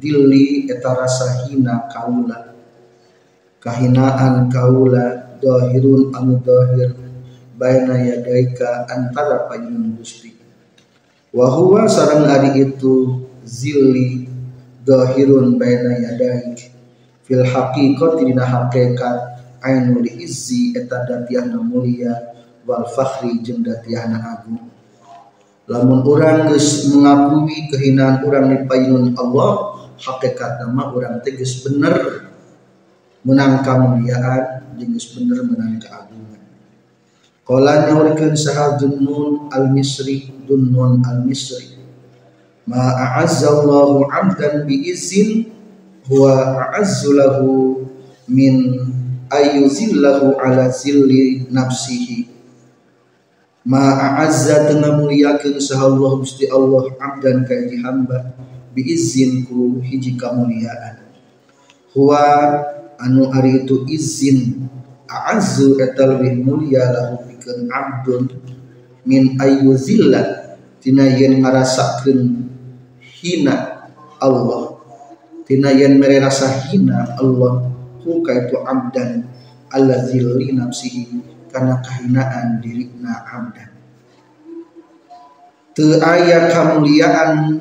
dilli 0.02 0.66
eta 0.66 0.98
rasa 0.98 1.46
hina 1.46 1.86
kaula 1.94 2.53
kahinaan 3.64 4.52
kaula 4.52 5.40
dohirun 5.40 6.12
anu 6.12 6.36
dohir 6.44 6.92
baina 7.56 7.96
yadaika 7.96 8.84
antara 8.92 9.48
payun 9.48 9.96
Gusti. 9.96 10.36
Wa 11.32 11.48
huwa 11.48 11.88
sareng 11.88 12.28
ari 12.28 12.60
itu 12.60 13.24
zilli 13.48 14.28
dohirun 14.84 15.56
baina 15.56 15.96
yadaik. 15.96 16.76
Fil 17.24 17.48
haqiqati 17.48 18.28
dina 18.28 18.44
hakikat 18.44 19.40
ainul 19.64 20.04
izzi 20.04 20.76
eta 20.76 21.08
datiahna 21.08 21.64
mulia 21.64 22.36
wal 22.68 22.84
fakhri 22.92 23.40
jeung 23.40 23.64
datiahna 23.64 24.20
agung. 24.20 24.68
Lamun 25.72 26.04
urang 26.04 26.52
geus 26.52 26.92
mengakui 26.92 27.72
kehinaan 27.72 28.28
urang 28.28 28.52
di 28.52 28.68
payun 28.68 29.16
Allah 29.16 29.80
hakikat 29.96 30.60
nama 30.60 30.92
orang 30.92 31.24
tegas 31.24 31.64
bener 31.64 32.28
menang 33.24 33.64
kemuliaan 33.64 34.76
jenis 34.76 35.16
bener 35.16 35.44
menang 35.48 35.80
keagungan. 35.80 36.44
Kala 37.44 37.88
nyawarkan 37.88 38.36
saha 38.36 38.80
dunnun 38.80 39.52
al-misri 39.52 40.32
dunnun 40.48 41.04
al-misri. 41.04 41.76
Ma 42.64 42.96
a'azzallahu 42.96 44.08
abdan 44.08 44.64
bi 44.64 44.88
izin 44.88 45.52
huwa 46.08 46.64
a'azzu 46.68 47.12
lahu 47.12 47.84
min 48.32 48.80
ayyuzillahu 49.28 50.40
ala 50.40 50.72
zilli 50.72 51.48
nafsihi. 51.52 52.32
Ma 53.68 53.96
a'azza 53.96 54.68
tengah 54.68 55.00
muliakan 55.00 55.60
saha 55.60 55.88
Allah 55.92 56.12
Gusti 56.20 56.48
Allah 56.48 56.92
abdan 57.00 57.48
kaji 57.48 57.80
hamba 57.84 58.36
biizin 58.74 59.46
ku 59.46 59.80
hiji 59.86 60.18
kamuliaan 60.18 61.06
huwa 61.94 62.20
anu 63.02 63.30
ari 63.34 63.64
itu 63.64 63.86
izin 63.90 64.70
a'azzu 65.10 65.78
eta 65.82 66.10
lebih 66.10 66.42
mulia 66.42 66.90
lahu 66.90 67.26
pikeun 67.30 67.70
abdun 67.70 68.24
min 69.04 69.38
ayyuzilla 69.38 70.56
tina 70.80 71.08
yen 71.14 71.44
ngarasakeun 71.44 72.50
hina 73.00 73.88
Allah. 74.20 74.80
Tina 75.44 75.76
yen 75.76 76.00
mere 76.00 76.24
rasa 76.24 76.48
hina 76.72 77.20
Allah 77.20 77.68
hu 78.04 78.24
kaitu 78.24 78.60
abdan 78.64 79.28
allazi 79.72 80.24
li 80.24 80.56
nafsihi 80.56 81.20
karena 81.52 81.84
kahinaan 81.84 82.64
dirina 82.64 83.28
abdan. 83.28 83.70
Teu 85.74 86.00
aya 86.00 86.48
kamuliaan 86.54 87.60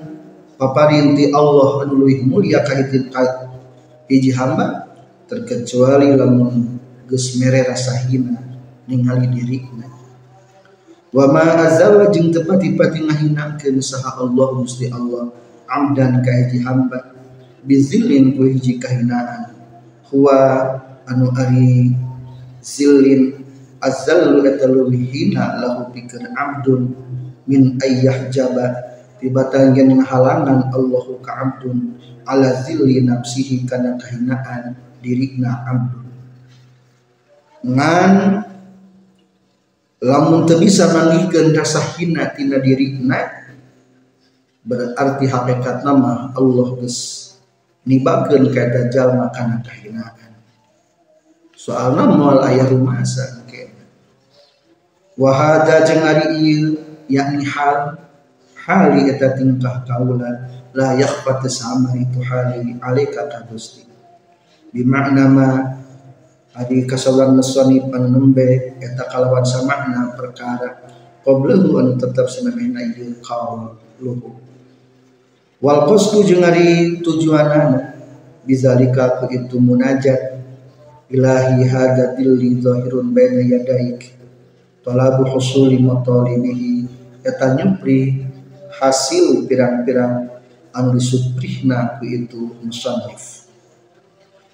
paparinti 0.61 1.35
Allah 1.35 1.83
anu 1.83 2.07
leuwih 2.07 2.23
mulia 2.29 2.63
ka 2.63 2.77
hiji 4.07 4.31
hamba 4.37 4.82
terkecuali 5.33 6.13
lamun 6.13 6.77
geus 7.09 7.41
mere 7.41 7.65
rasa 7.65 7.97
hina 8.05 8.37
ningali 8.85 9.33
dirina 9.33 9.89
wa 11.09 11.25
ma 11.33 11.65
azalla 11.65 12.13
jeung 12.13 12.29
tepati-pati 12.29 13.09
ngahinakeun 13.09 13.81
saha 13.81 14.21
Allah 14.21 14.49
Gusti 14.61 14.93
Allah 14.93 15.33
amdan 15.73 16.21
ka 16.21 16.29
hiji 16.29 16.61
hamba 16.61 17.17
bizillin 17.65 18.37
ku 18.37 18.45
hiji 18.45 18.77
kahinaan. 18.77 19.57
Huwa 20.13 20.37
anu 21.09 21.33
ari 21.33 21.97
zillin 22.61 23.41
azallu 23.81 24.45
eta 24.45 24.69
hina 24.69 25.57
lahu 25.65 25.89
pikeun 25.97 26.29
abdun 26.37 26.93
min 27.49 27.81
ayyah 27.81 28.29
jaba 28.29 28.77
tibatan 29.17 29.73
yang 29.73 29.97
halangan 30.05 30.69
Allahu 30.77 31.17
ka 31.25 31.33
abdun 31.33 31.97
ala 32.29 32.53
zilli 32.69 33.01
nafsihi 33.01 33.65
kana 33.65 33.97
kahinaan 33.97 34.92
dirina 35.03 35.67
abdun 35.67 36.07
ngan 37.63 38.15
lamun 40.03 40.47
teu 40.47 40.59
bisa 40.59 40.91
manggihkeun 40.91 41.55
rasa 41.55 41.83
hina 41.95 42.31
tina 42.35 42.59
dirina 42.59 43.43
berarti 44.63 45.27
hakikat 45.27 45.83
nama 45.83 46.31
Allah 46.35 46.69
geus 46.79 46.99
nibakeun 47.87 48.51
ka 48.55 48.91
jalma 48.91 49.31
kana 49.35 49.63
kahinaan 49.63 50.39
soalna 51.55 52.07
moal 52.11 52.43
aya 52.43 52.67
rumasa 52.67 53.43
ke 53.47 53.71
wa 55.19 55.31
hada 55.35 55.87
jeung 55.87 56.03
ari 56.03 56.27
ieu 56.43 56.67
yakni 57.07 57.47
hal 57.47 57.99
hali 58.59 59.11
eta 59.11 59.35
tingkah 59.39 59.83
kaula 59.87 60.51
la 60.75 60.99
yakhfa 60.99 61.43
sama 61.47 61.95
itu 61.95 62.19
hali 62.23 62.79
alika 62.83 63.27
ka 63.31 63.47
Gusti 63.51 63.92
bimakna 64.73 65.25
ma 65.29 65.49
Adi 66.53 66.85
kasawan 66.85 67.33
nasani 67.33 67.81
panembe 67.89 68.77
eta 68.77 69.09
kalawan 69.09 69.41
samakna 69.41 70.13
perkara. 70.13 70.85
Qablahu 71.25 71.81
anu 71.81 71.93
tetap 71.97 72.29
samemehna 72.29 72.93
ieu 72.93 73.17
qaul 73.25 73.73
luhu 73.97 74.37
wal 75.65 75.89
qasdu 75.89 76.21
jeung 76.29 76.45
ari 76.45 77.01
tujuanana 77.01 77.97
bizalika 78.45 79.17
ku 79.17 79.33
itu 79.33 79.57
munajat. 79.57 80.45
Ilahi 81.09 81.65
hadatil 81.65 82.37
li 82.37 82.61
zahirun 82.61 83.17
baina 83.17 83.41
yadaik 83.41 84.13
talabu 84.85 85.25
husuli 85.33 85.81
matalibihi 85.81 86.85
eta 87.25 87.57
nyupri 87.57 88.29
hasil 88.77 89.49
pirang-pirang 89.49 90.37
anu 90.77 91.01
disuprihna 91.01 91.97
ku 91.97 92.05
itu 92.05 92.61
musannif 92.61 93.42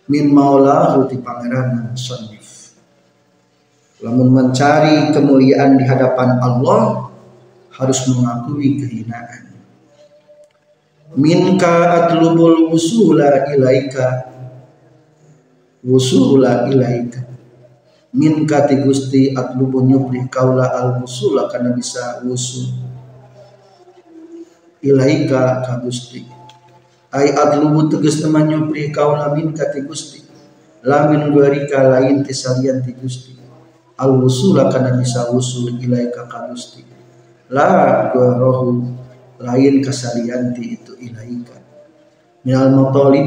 min 0.08 0.32
maulahu 0.32 1.04
di 1.06 1.20
pangeran 1.20 1.92
musannif. 1.92 2.72
Lamun 4.00 4.32
mencari 4.32 5.12
kemuliaan 5.12 5.76
di 5.76 5.84
hadapan 5.84 6.40
Allah 6.40 7.12
harus 7.76 8.08
mengakui 8.08 8.80
kehinaan. 8.80 9.52
Minka 11.18 12.04
atlubul 12.04 12.72
wusula 12.72 13.52
ilaika 13.52 14.32
wusula 15.84 16.68
ilaika. 16.72 17.28
Minka 18.16 18.64
ti 18.64 18.80
Gusti 18.80 19.36
atlubu 19.36 19.84
nyupri 19.84 20.24
kaula 20.32 20.72
al 20.72 21.04
wusula 21.04 21.44
karena 21.52 21.76
bisa 21.76 22.24
wusul. 22.24 22.72
Ilaika 24.80 25.60
ka 25.66 25.84
Gusti 25.84 26.37
ay 27.14 27.32
adlubu 27.32 27.88
tegas 27.88 28.20
teman 28.20 28.48
nyupri 28.48 28.92
kau 28.92 29.16
lamin 29.16 29.56
kati 29.56 29.84
gusti. 29.84 30.20
Lamin 30.84 31.34
guarika 31.34 31.88
lain 31.88 32.22
tisalian 32.22 32.84
ti 32.84 32.92
gusti. 32.94 33.34
Al 33.98 34.14
wusula 34.14 34.70
kana 34.70 34.94
bisa 34.94 35.26
wusul 35.32 35.74
ilaika 35.80 36.28
ka 36.30 36.46
gusti. 36.48 36.86
La 37.50 38.12
rohu 38.14 38.84
lain 39.40 39.80
kasalian 39.80 40.52
ti 40.52 40.76
itu 40.76 40.92
ilaika 40.98 41.58
minal 42.48 42.70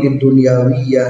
di 0.01 0.09
dunyawiyah 0.17 1.09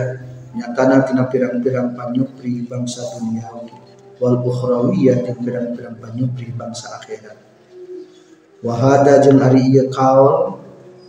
nyatana 0.52 1.08
tina 1.08 1.32
pirang-pirang 1.32 1.96
panyupri 1.96 2.68
bangsa 2.68 3.08
duniawi. 3.16 3.72
Wal 4.20 4.44
ukhrawiyah 4.44 5.24
ti 5.24 5.32
pirang-pirang 5.40 5.96
panyupri 5.96 6.52
bangsa 6.52 7.00
akhirat. 7.00 7.40
Wahada 8.62 9.24
jeung 9.24 9.42
ari 9.42 9.74
ieu 9.74 9.90
kaul 9.90 10.61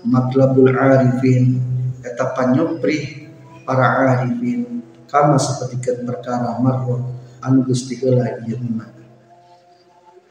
matlabul 0.07 0.71
arifin 0.71 1.59
eta 2.03 2.35
panyupri 2.35 3.31
para 3.63 4.19
arifin 4.19 4.83
kama 5.07 5.39
sapertikeun 5.39 6.03
perkara 6.09 6.59
marhum 6.59 7.15
anu 7.43 7.63
Gusti 7.67 7.99
heula 7.99 8.43
ieu 8.43 8.59
iman 8.59 8.91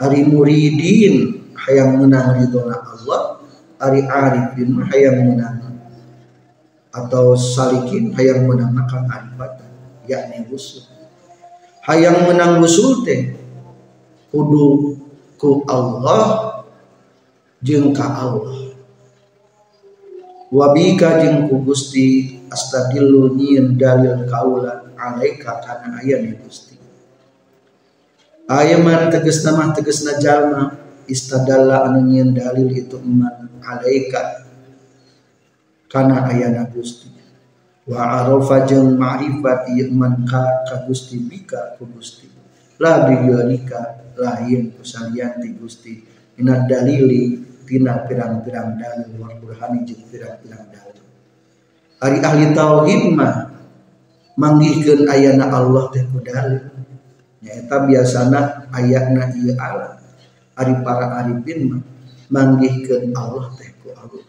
ari 0.02 0.28
muridin 0.28 1.48
hayang 1.56 2.02
menang 2.02 2.42
ridona 2.42 2.76
Allah 2.82 3.40
ari 3.80 4.02
arifin 4.04 4.82
hayang 4.92 5.32
menang 5.32 5.80
atau 6.92 7.40
salikin 7.40 8.12
hayang 8.12 8.44
menang 8.44 8.76
kang 8.90 9.08
arifatan 9.08 9.72
yakni 10.10 10.44
usul 10.52 10.84
hayang 11.88 12.28
menang 12.28 12.60
usul 12.60 13.08
teh 13.08 13.32
kudu 14.34 15.00
ku 15.40 15.64
Allah 15.72 16.66
jeung 17.64 17.96
ka 17.96 18.06
Allah 18.06 18.71
wabika 20.52 21.24
jeung 21.24 21.48
ku 21.48 21.64
Gusti 21.64 22.38
nyieun 22.52 23.80
dalil 23.80 24.28
kaula 24.28 24.92
alaika 25.00 25.64
kana 25.64 26.04
aya 26.04 26.20
ni 26.20 26.36
Gusti. 26.36 26.76
Ayaman 28.52 29.08
tegas 29.08 29.48
nama 29.48 29.72
tegasna 29.72 30.20
jalma 30.20 30.76
istadalla 31.08 31.88
anu 31.88 32.04
nyieun 32.04 32.36
dalil 32.36 32.68
itu 32.68 33.00
iman 33.00 33.48
alaika 33.64 34.44
kana 35.88 36.28
ayana 36.28 36.68
Gusti. 36.68 37.08
Wa 37.88 38.22
arafa 38.22 38.68
jeung 38.68 39.00
ma'rifat 39.00 39.72
iman 39.72 40.28
ka 40.28 40.68
ka 40.68 40.84
Gusti 40.84 41.16
bika 41.24 41.80
ku 41.80 41.88
Gusti. 41.88 42.28
La 42.78 43.08
biyalika 43.08 44.12
lain 44.20 44.76
kusalian 44.76 45.40
ti 45.40 45.50
Gusti. 45.56 45.94
Ina 46.36 46.68
dalili 46.68 47.51
tina 47.72 48.04
pirang-pirang 48.04 48.76
dalil 48.76 49.16
wal 49.16 49.32
burhani 49.40 49.88
jeung 49.88 50.04
pirang-pirang 50.12 50.68
dalil 50.68 51.00
ari 52.04 52.20
ahli 52.20 52.52
tauhid 52.52 53.16
mah 53.16 53.48
manggihkeun 54.36 55.08
ayana 55.08 55.48
Allah 55.48 55.88
teh 55.96 56.04
ku 56.12 56.20
dalil 56.20 56.68
nyaeta 57.40 57.88
biasana 57.88 58.68
ayatna 58.76 59.32
ieu 59.40 59.56
alam 59.56 60.04
ari 60.60 60.74
para 60.84 61.24
arifin 61.24 61.72
mah 61.72 61.82
manggihkeun 62.28 63.16
Allah 63.16 63.56
teh 63.56 63.72
ku 63.80 63.96
Allah. 63.96 64.28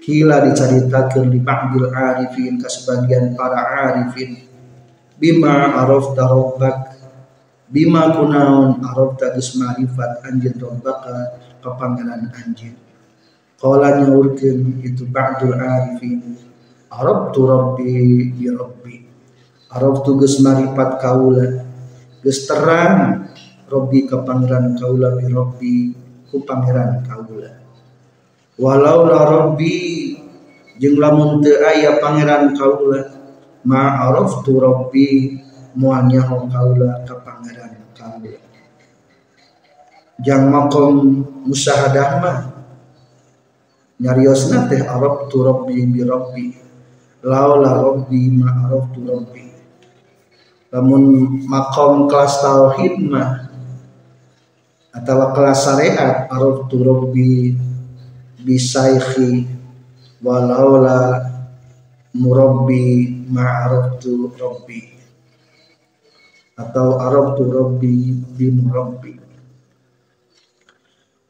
Kila 0.00 0.46
diceritakan 0.46 1.28
di 1.28 1.38
ba'dil 1.42 1.90
arifin 1.90 2.56
ke 2.58 2.70
sebagian 2.70 3.34
para 3.34 3.90
arifin. 3.90 4.46
Bima 5.20 5.76
arafta 5.76 6.24
rabbak 6.24 6.76
bima 7.68 8.10
kunaun 8.10 8.80
arafta 8.82 9.36
geus 9.36 9.54
marifat 9.60 10.24
anjeun 10.26 10.56
rabbaka 10.56 11.38
kepangeran 11.60 12.32
anjir 12.32 12.74
Kala 13.60 14.00
nyaurkeun 14.00 14.80
itu 14.80 15.04
ba'dul 15.04 15.52
arifin. 15.52 16.32
Arabtu 16.88 17.44
rabbi 17.44 18.32
bi 18.32 18.48
rabbi. 18.48 18.96
Arabtu 19.70 20.16
geus 20.16 20.40
maripat 20.40 20.98
kaula 20.98 21.46
geus 22.24 22.42
terang 22.48 23.30
Rabbi 23.70 24.02
ka 24.02 24.26
kaula 24.26 25.14
bi 25.14 25.30
rabbi 25.30 25.74
ku 26.26 26.42
pangeran 26.42 27.06
kaula 27.06 27.54
Walau 28.58 29.06
la 29.06 29.20
rabbi 29.30 30.10
jeung 30.74 30.98
lamun 30.98 31.38
teu 31.38 31.62
aya 31.62 32.02
pangeran 32.02 32.50
kaula 32.58 33.14
ma 33.62 34.10
araftu 34.10 34.58
rabbi 34.58 35.38
moal 35.78 36.02
nyaho 36.10 36.50
kaula 36.50 37.06
ka 37.06 37.14
jang 40.20 40.52
makom 40.52 41.24
musahadah 41.48 42.20
mah 42.20 42.38
nyariosna 44.00 44.68
teh 44.68 44.84
arab 44.84 45.28
tu 45.32 45.40
rabbi 45.40 45.84
bi 45.88 46.00
rabbi. 46.04 46.46
Laula 47.20 47.84
rabbi 47.84 48.32
ma 48.32 48.68
arab 48.68 48.92
tu 48.92 49.04
rabbi. 49.04 49.44
Lamun 50.72 51.04
makom 51.48 52.08
kelas 52.08 52.40
tauhid 52.40 53.00
mah 53.00 53.48
atau 54.90 55.32
kelas 55.32 55.58
syariat 55.64 56.28
arab 56.28 56.68
tu 56.68 56.80
rabbi 56.84 57.56
bi 58.40 58.56
saikhi 58.56 59.48
walaula 60.20 61.28
murabbi 62.12 63.24
ma 63.28 63.68
arab 63.68 64.00
tu 64.00 64.32
rabbi. 64.36 65.00
Atau 66.60 67.00
arab 67.00 67.40
tu 67.40 67.48
rabbi 67.48 68.12
bi 68.36 68.52
murabbi 68.52 69.29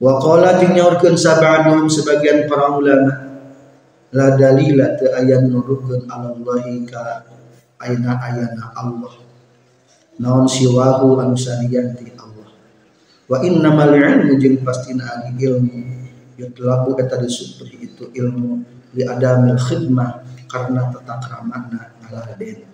Wa 0.00 0.16
qala 0.16 0.56
jeung 0.56 0.72
nyaurkeun 0.72 1.12
sebagian 1.16 2.48
para 2.48 2.72
ulama 2.72 3.14
la 4.16 4.26
dalila 4.32 4.96
teu 4.96 5.12
aya 5.12 5.44
nurukeun 5.44 6.08
alallahi 6.08 6.88
ka 6.88 7.28
aina 7.84 8.16
ayana 8.16 8.72
Allah. 8.72 9.14
Naon 10.20 10.48
siwahu 10.48 11.20
anu 11.20 11.36
salianti 11.36 12.16
Allah. 12.16 12.48
Wa 13.28 13.44
innamal 13.44 13.92
ilmu 13.92 14.40
jeung 14.40 14.64
pastina 14.64 15.04
ari 15.20 15.36
ilmu 15.36 15.78
yutlabu 16.40 16.96
eta 16.96 17.20
disupri 17.20 17.84
itu 17.84 18.08
ilmu 18.16 18.64
li 18.96 19.04
adamil 19.04 19.60
khidmah 19.60 20.24
karena 20.48 20.88
tatakramanna 20.90 21.94
ngaladen 22.02 22.64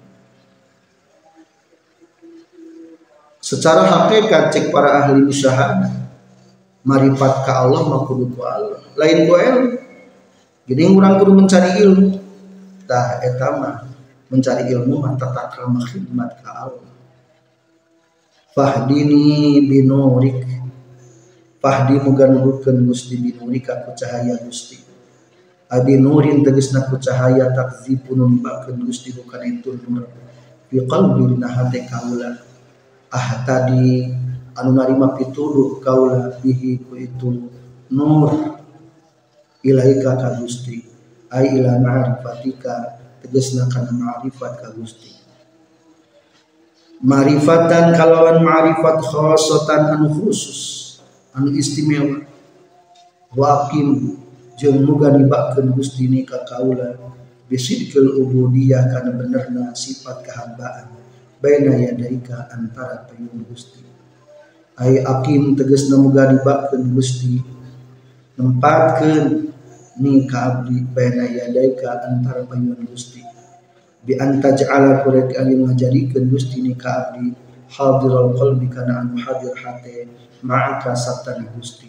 secara 3.42 3.84
hakikat 3.84 4.54
cek 4.54 4.64
para 4.70 5.04
ahli 5.04 5.26
usaha 5.28 5.76
marifat 6.86 7.42
ke 7.42 7.50
Allah 7.50 7.82
mah 7.82 8.06
kudu 8.06 8.30
ku 8.30 8.46
Allah 8.46 8.78
lain 8.94 9.26
ku 9.26 9.34
ilmu 9.34 9.86
jadi 10.66 10.82
orang 10.90 11.22
kudu 11.22 11.32
mencari 11.32 11.70
ilmu. 11.78 12.06
Tah 12.90 13.22
eta 13.22 13.48
mah 13.54 13.74
mencari 14.26 14.74
ilmu 14.74 14.98
mah 14.98 15.14
tata 15.14 15.46
krama 15.54 15.78
khidmat 15.86 16.42
ke 16.42 16.50
Allah. 16.50 16.90
Fahdini 18.50 19.62
binurik. 19.62 20.42
Fahdi 21.62 22.02
muga 22.02 22.26
nurukeun 22.30 22.82
Gusti 22.82 23.14
binurika 23.18 23.86
ku 23.86 23.94
cahaya 23.94 24.38
Gusti. 24.42 24.78
Abi 25.66 25.98
nurin 25.98 26.42
tegasna 26.42 26.86
ku 26.90 26.98
cahaya 26.98 27.50
takzibun 27.54 28.26
nibakeun 28.26 28.82
Gusti 28.86 29.14
bukan 29.14 29.42
itu 29.46 29.74
nur 29.86 30.06
fi 30.66 30.82
qalbi 30.82 31.30
dina 31.30 31.46
hate 31.46 31.86
kaula 31.86 32.38
ah 33.10 33.28
tadi 33.46 34.10
anu 34.56 34.72
narima 34.72 35.12
pituduh 35.14 35.78
kaula 35.84 36.40
bihi 36.40 36.80
ku 36.88 36.96
itu 36.96 37.52
nur 37.92 38.32
ilaika 39.62 40.16
ka 40.16 40.28
Gusti. 40.40 40.82
Ai 41.26 41.58
ila 41.58 41.76
ma'rifatika 41.82 43.02
tegasna 43.20 43.66
kana 43.68 43.92
ma'rifat 43.92 44.52
ka 44.62 44.68
Gusti. 44.74 45.12
Ma'rifatan 47.02 47.92
kalawan 47.92 48.40
ma'rifat 48.40 49.04
khosatan 49.04 50.00
anu 50.00 50.08
khusus 50.16 50.60
anu 51.36 51.52
istimewa. 51.52 52.24
Wa 53.36 53.68
aqim 53.68 54.16
jeung 54.56 54.86
muga 54.88 55.12
nibakeun 55.12 55.76
Gusti 55.76 56.08
ni 56.08 56.24
ka 56.24 56.42
kaula 56.48 56.96
bisidkil 57.46 58.18
ubudiyah 58.22 58.90
kana 58.90 59.14
benerna 59.14 59.70
sifat 59.76 60.26
kehambaan 60.26 60.90
baina 61.38 61.78
yadaika 61.78 62.50
antara 62.50 63.06
payung 63.06 63.46
Gusti 63.46 63.85
ai 64.76 65.00
akim 65.00 65.56
tegas 65.56 65.88
muga 65.92 66.28
dibakeun 66.28 66.92
Gusti. 66.92 67.40
Nempatkeun 68.36 69.48
ni 69.96 70.28
ka 70.28 70.60
abdi 70.60 70.84
yadaika 70.92 72.04
antara 72.04 72.44
payung 72.44 72.84
Gusti. 72.84 73.24
Bi 74.04 74.14
anta 74.20 74.52
ja'ala 74.52 75.02
kurek 75.02 75.32
anu 75.40 75.66
ngajadikeun 75.66 76.28
Gusti 76.28 76.60
ni 76.60 76.76
ka 76.76 77.10
abdi. 77.10 77.32
Hadirul 77.66 78.36
qalbi 78.38 78.70
kana 78.70 79.02
anu 79.02 79.18
hadir 79.18 79.56
hate 79.58 80.06
ma'aka 80.44 80.92
satana 80.94 81.48
Gusti. 81.56 81.88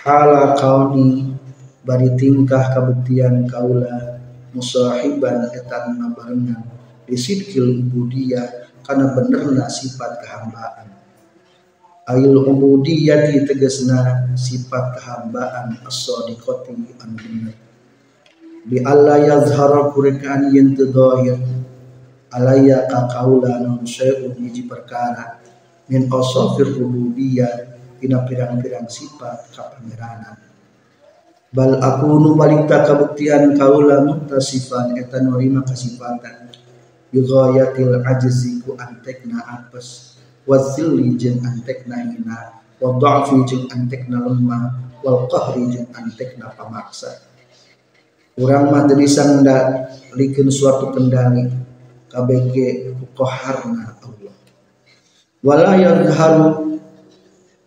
Hala 0.00 0.56
kauni 0.56 1.36
bari 1.84 2.14
tingkah 2.16 2.72
kabuktian 2.72 3.44
kaula 3.50 4.22
musahiban 4.54 5.50
etan 5.52 5.98
barengan 6.14 6.64
bisidkil 7.04 7.82
ubudiyah 7.82 8.70
karena 8.86 9.12
benerna 9.12 9.66
sifat 9.66 10.22
kehambaan 10.22 10.88
ayil 12.10 12.34
ubudiyati 12.42 13.46
tegasna 13.46 14.30
sifat 14.34 14.98
kehambaan 14.98 15.78
as-sadiqati 15.86 16.74
an 17.02 17.10
bener 17.14 17.56
bi 18.66 18.82
alla 18.82 19.16
yazhara 19.22 19.94
kurekaan 19.94 20.50
yen 20.50 20.74
teu 20.74 20.90
dhahir 20.90 21.38
alaya 22.34 22.86
ka 22.86 23.10
kaula 23.10 23.58
non 23.62 23.82
syai'un 23.82 24.38
hiji 24.38 24.70
perkara. 24.70 25.42
Min 25.90 26.06
qasafir 26.06 26.78
rububiyah 26.78 27.70
tina 27.98 28.22
pirang-pirang 28.22 28.86
sifat 28.86 29.50
kapangeranan 29.50 30.38
bal 31.50 31.82
aku 31.82 32.08
nu 32.22 32.38
balita 32.38 32.86
kabuktian 32.86 33.58
kaula 33.58 34.06
muttasifan 34.06 34.94
eta 34.94 35.18
norima 35.18 35.66
kasifatan 35.66 36.54
bighayatil 37.10 38.06
ajzi 38.06 38.62
ku 38.62 38.78
antekna 38.78 39.42
apes 39.50 40.09
wazilli 40.48 41.16
jeung 41.20 41.40
antekna 41.44 42.00
hina 42.04 42.60
wa 42.80 42.96
dha'fi 42.96 43.36
jeung 43.48 43.66
antekna 43.72 44.24
lemah 44.24 44.76
wal 45.04 45.28
qahri 45.28 45.68
jeung 45.72 45.88
antekna 45.96 46.52
pamaksa. 46.56 47.24
Urang 48.40 48.72
mah 48.72 48.88
teu 48.88 48.96
bisa 48.96 49.26
ngendalikeun 49.28 50.48
suatu 50.48 50.94
kendali 50.96 51.44
KBG 52.08 52.56
qaharna 53.12 54.00
Allah. 54.00 54.34
Wala 55.44 55.76
yadharu 55.76 56.80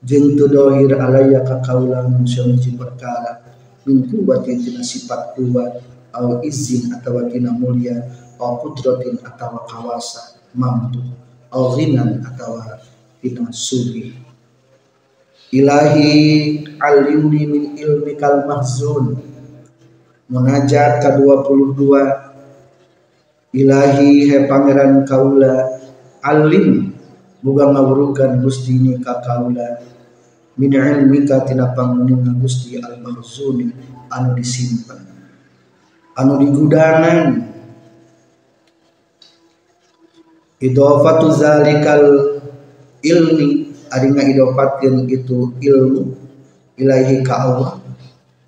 jeung 0.02 0.34
teu 0.34 0.50
dohir 0.50 0.98
alaya 0.98 1.46
ka 1.46 1.62
kaula 1.62 2.10
perkara 2.80 3.44
min 3.86 4.08
kuwati 4.08 4.64
tina 4.64 4.82
sifat 4.82 5.36
kuat 5.36 5.84
au 6.16 6.40
izin 6.46 6.94
atau 6.96 7.20
tina 7.28 7.52
mulia 7.52 8.00
au 8.40 8.64
kudratin 8.64 9.20
atau 9.22 9.60
kawasa 9.68 10.40
mampu 10.56 11.04
ghinan 11.54 12.26
atau 12.26 12.58
tina 13.22 13.46
sugi 13.54 14.24
ilahi 15.54 16.10
alimni 16.82 17.46
min 17.46 17.64
ilmi 17.78 18.18
kal 18.18 18.50
mahzun. 18.50 19.22
Munajat 20.34 21.06
ke 21.06 21.22
22 21.22 23.54
ilahi 23.54 24.34
he 24.34 24.50
pangeran 24.50 25.06
kaula 25.06 25.78
alim. 26.26 26.90
Buga 27.44 27.68
ngawurukan 27.70 28.42
gusti 28.42 28.80
ni 28.82 28.98
ka 28.98 29.22
kaula. 29.22 29.78
Min 30.58 30.74
ilmika 30.74 31.46
tina 31.46 31.70
panguninga 31.78 32.34
gusti 32.42 32.82
al 32.82 32.98
mahzun 33.06 33.70
anu 34.10 34.34
disimpan. 34.34 35.06
Anu 36.18 36.42
digudangan 36.42 37.53
idofatu 40.64 41.28
zalikal 41.36 42.04
ilmi. 43.04 43.76
Ari 43.94 44.10
ngaidofatkeun 44.10 45.06
itu 45.06 45.54
ilmu 45.62 46.18
ilahi 46.82 47.22
ka 47.22 47.36
Allah. 47.46 47.78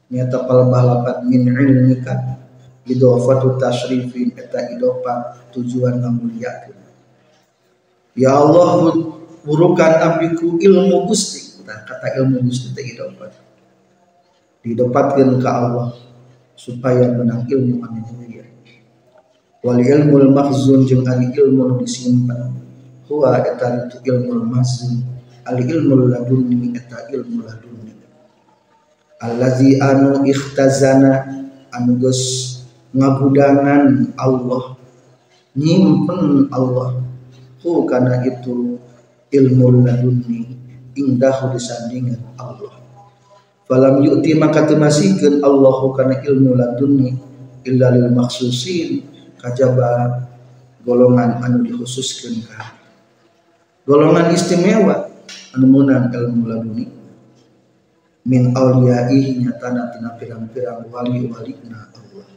Nyata 0.10 0.48
palebah 0.50 1.22
min 1.28 1.46
ilmika. 1.54 2.42
Idofatu 2.90 3.62
tasrifin 3.62 4.34
eta 4.34 4.74
idofat 4.74 5.52
tujuan 5.54 6.02
ngamuliakeun. 6.02 6.82
Ya 8.18 8.34
Allah 8.34 8.90
burukan 9.46 9.94
abiku 10.02 10.58
ilmu 10.58 11.06
Gusti. 11.06 11.62
Nah, 11.62 11.86
kata 11.86 12.18
ilmu 12.22 12.42
Gusti 12.42 12.74
teh 12.74 12.98
idofat 12.98 13.46
didopatkeun 14.66 15.38
ka 15.46 15.52
Allah 15.54 15.94
supaya 16.58 17.14
menang 17.14 17.46
ilmu 17.46 17.86
anu 17.86 18.02
wal 19.66 19.82
ilmul 19.82 20.30
mahzun 20.30 20.86
jeung 20.86 21.10
ari 21.10 21.34
ilmu 21.34 21.82
disimpan. 21.82 22.54
Huwa 23.10 23.42
eta 23.42 23.90
itu 23.90 23.98
ilmul 24.14 24.46
mahzun. 24.46 25.02
Al 25.50 25.58
ilmul 25.58 26.14
ladunni 26.14 26.78
eta 26.78 27.10
ilmu 27.10 27.42
ladunni. 27.42 27.98
Allazi 29.18 29.82
anu 29.82 30.22
ikhtazana 30.22 31.26
anu 31.74 31.98
geus 31.98 32.22
ngagudangan 32.94 34.14
Allah. 34.22 34.78
Nyimpen 35.58 36.54
Allah. 36.54 37.02
Hu 37.66 37.90
kana 37.90 38.22
itu 38.22 38.78
ilmu 39.34 39.82
ladunni 39.82 40.46
indahu 40.94 41.58
disandingan 41.58 42.22
Allah. 42.38 42.78
Falam 43.66 44.06
yu'ti 44.06 44.38
maka 44.38 44.70
temasikeun 44.70 45.42
Allahu 45.42 45.90
kana 45.98 46.22
ilmu 46.22 46.54
ladunni 46.54 47.18
illa 47.66 47.90
lil 47.98 48.14
maksusin 48.14 49.15
kajaba 49.46 50.26
golongan 50.82 51.38
anu 51.46 51.62
dikhususkeun 51.62 52.42
ka 52.50 52.74
golongan 53.86 54.34
istimewa 54.34 55.06
anu 55.54 55.66
meunang 55.70 56.10
ilmu 56.10 56.44
laduni. 56.50 56.86
Min 58.26 58.58
auliyaihi 58.58 59.38
nyatana 59.46 59.94
tina 59.94 60.18
pirang-pirang 60.18 60.90
wali-walina 60.90 61.94
Allah. 61.94 62.28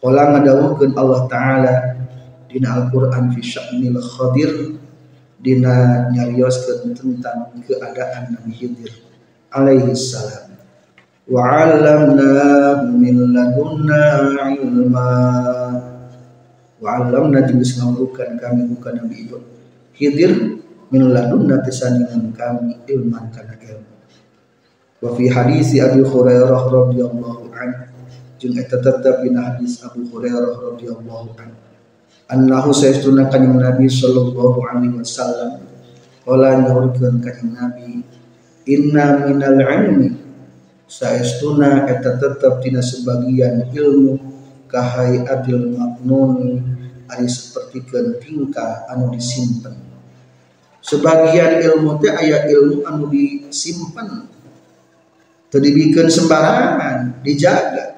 Qala 0.00 0.22
ngadawuhkeun 0.32 0.96
Allah 0.96 1.20
taala 1.28 1.74
dina 2.48 2.72
Al-Qur'an 2.80 3.28
fi 3.36 3.44
sya'nil 3.44 4.00
khadir 4.00 4.80
dina 5.44 6.08
nyarioskeun 6.08 6.96
tentang 6.96 7.52
keadaan 7.68 8.32
Nabi 8.32 8.52
Khidir 8.56 8.96
alaihi 9.52 9.92
salam. 9.92 10.56
Wa 11.28 11.68
min 12.88 13.16
ladunna 13.28 14.04
ilma 14.56 15.08
wa 16.84 17.00
'allamna 17.00 17.48
jeung 17.48 17.64
ngawurukan 17.64 18.36
kami 18.36 18.68
bukan 18.68 19.00
Nabi 19.00 19.32
Khidir 19.96 20.60
min 20.92 21.02
ladunna 21.16 21.64
tisandingan 21.64 22.36
kami 22.36 22.76
ilman 22.84 23.32
kana 23.32 23.56
ilmu. 23.56 23.92
Wa 25.00 25.16
fi 25.16 25.32
hadis 25.32 25.72
Abi 25.80 26.04
Hurairah 26.04 26.60
radhiyallahu 26.68 27.48
anhu 27.56 27.88
jeung 28.36 28.60
eta 28.60 28.84
tetep 28.84 29.24
dina 29.24 29.54
hadis 29.54 29.80
Abu 29.80 30.04
Hurairah 30.12 30.60
radhiyallahu 30.60 31.32
anhu. 31.40 31.56
Annahu 32.28 32.76
sayyiduna 32.76 33.32
kanjeng 33.32 33.56
Nabi 33.56 33.88
sallallahu 33.88 34.60
alaihi 34.60 35.00
wasallam 35.00 35.64
qala 36.28 36.60
nyaurkeun 36.60 37.24
kanjeng 37.24 37.56
Nabi 37.56 38.04
inna 38.68 39.24
minal 39.24 39.56
ilmi. 39.56 40.20
Saestuna 40.84 41.88
eta 41.88 42.20
tetep 42.20 42.60
tina 42.60 42.84
sebagian 42.84 43.72
ilmu 43.72 44.33
kahai 44.74 45.22
adil 45.22 45.70
maknuni 45.78 46.58
ari 47.06 47.30
sapertikeun 47.30 48.18
tingkah 48.18 48.90
anu 48.90 49.14
disimpen? 49.14 49.78
Sebagian 50.82 51.62
ilmu 51.62 52.02
teh 52.02 52.10
aya 52.10 52.50
ilmu 52.50 52.82
anu 52.82 53.06
disimpen 53.06 54.26
teu 55.46 55.62
dibikeun 55.62 56.10
sembarangan 56.10 57.22
dijaga. 57.22 57.94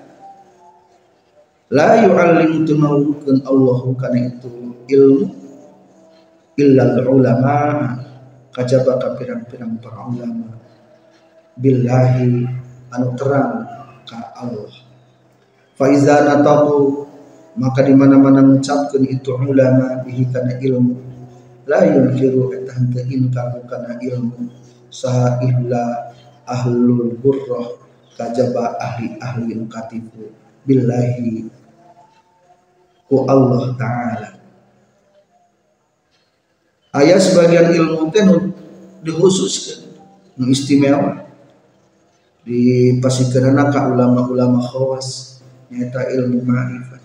La 1.72 2.04
yu'allim 2.04 2.68
tunawukeun 2.68 3.40
Allahu 3.42 3.96
kana 3.96 4.36
itu 4.36 4.76
ilmu 4.86 5.26
illa 6.60 7.00
ulama 7.08 7.56
kajaba 8.52 9.00
ka 9.00 9.16
pirang-pirang 9.16 9.80
para 9.80 10.04
ulama. 10.12 10.60
Billahi 11.56 12.44
anu 12.92 13.08
terang 13.16 13.64
ka 14.04 14.36
Allah 14.36 14.75
fa 15.76 15.92
iza 15.92 16.24
natabu 16.24 17.06
maka 17.56 17.80
di 17.84 17.96
mana-mana 17.96 18.44
mengucapkan 18.44 19.00
itu 19.04 19.32
ulama 19.32 20.04
bihi 20.04 20.28
kana 20.28 20.60
ilmu. 20.60 20.96
La 21.66 21.82
yunkiru 21.88 22.52
eta 22.52 22.76
henteu 22.76 23.04
inkar 23.08 23.52
kana 23.64 23.96
ilmu. 24.00 24.52
Saha 24.92 25.40
illa 25.44 26.12
ahlul 26.46 27.16
burrah 27.16 27.80
kajaba 28.16 28.76
ahli-ahli 28.80 29.56
nu 29.56 29.66
katipu 29.68 30.32
billahi 30.64 31.48
ku 33.08 33.24
Allah 33.28 33.72
Ta'ala. 33.76 34.30
Ayat 36.96 37.20
sebagian 37.20 37.72
ilmu 37.76 38.08
teh 38.08 38.24
dikhususkan 39.04 39.84
istimewa 40.48 41.28
di 42.46 42.96
pasikeunana 43.02 43.68
ka 43.68 43.90
ulama-ulama 43.90 44.64
khawas 44.64 45.36
nyata 45.70 46.00
ilmu 46.14 46.38
ma'rifat. 46.46 47.02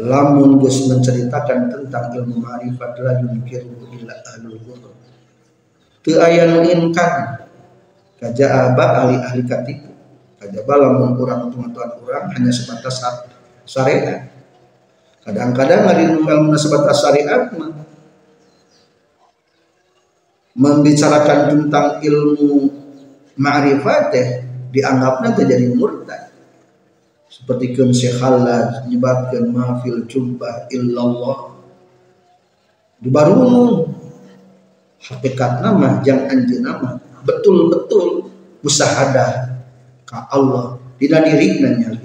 Lamun 0.00 0.56
geus 0.62 0.88
menceritakan 0.88 1.68
tentang 1.68 2.14
ilmu 2.16 2.40
ma'rifat 2.40 2.92
la 3.04 3.20
yunkiru 3.20 3.90
illa 3.92 4.14
ahlul 4.32 4.56
ghurur. 4.64 4.94
Teu 6.00 6.16
aya 6.16 6.48
nu 6.48 6.64
kaja 8.16 8.46
aba 8.48 8.84
ahli-ahli 9.04 9.44
katipu. 9.44 9.92
Kajaba 10.40 10.72
lamun 10.80 11.20
urang 11.20 11.52
pengetahuan 11.52 12.00
urang 12.00 12.24
hanya 12.32 12.48
sebatas 12.48 12.96
syariat. 13.68 14.24
Kadang-kadang 15.20 15.84
hari 15.84 16.08
ilmu 16.08 16.56
sebatas 16.56 17.04
syariat 17.04 17.52
membicarakan 20.56 21.38
tentang 21.52 22.00
ilmu 22.00 22.72
ma'rifat 23.36 24.00
teh 24.12 24.26
dianggapnya 24.72 25.36
terjadi 25.36 25.76
murtad 25.76 26.29
seperti 27.40 27.72
kun 27.72 27.90
Syekh 27.96 28.20
Khalad 28.20 28.84
menyebabkan 28.86 29.48
mafil 29.48 30.04
jumpa 30.04 30.68
illallah. 30.68 31.56
Di 33.00 33.08
baru 33.08 33.88
hakikat 35.00 35.64
nama 35.64 36.04
yang 36.04 36.28
anjir 36.28 36.60
nama. 36.60 37.00
Betul-betul 37.24 38.28
musahadah 38.60 39.56
ke 40.04 40.16
Allah. 40.28 40.76
Tidak 41.00 41.20
diri 41.24 41.64
nanya 41.64 41.96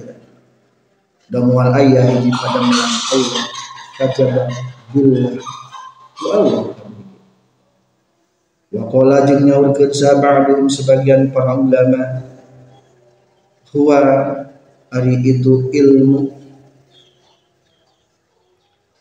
dan 1.26 1.42
mual 1.50 1.74
ayah 1.74 2.06
hiji 2.06 2.30
pada 2.30 2.60
malam 2.62 2.92
Allah 3.10 3.44
kajaba 3.98 4.44
billah 4.94 5.34
wa 6.22 6.30
Allah. 6.38 6.64
Wa 8.70 8.84
qala 8.92 9.18
jeung 9.26 9.44
nyaurkeun 9.50 10.70
sebagian 10.70 11.34
para 11.34 11.58
ulama. 11.58 12.22
Huwa 13.74 14.00
ari 14.96 15.20
itu 15.20 15.68
ilmu. 15.76 16.32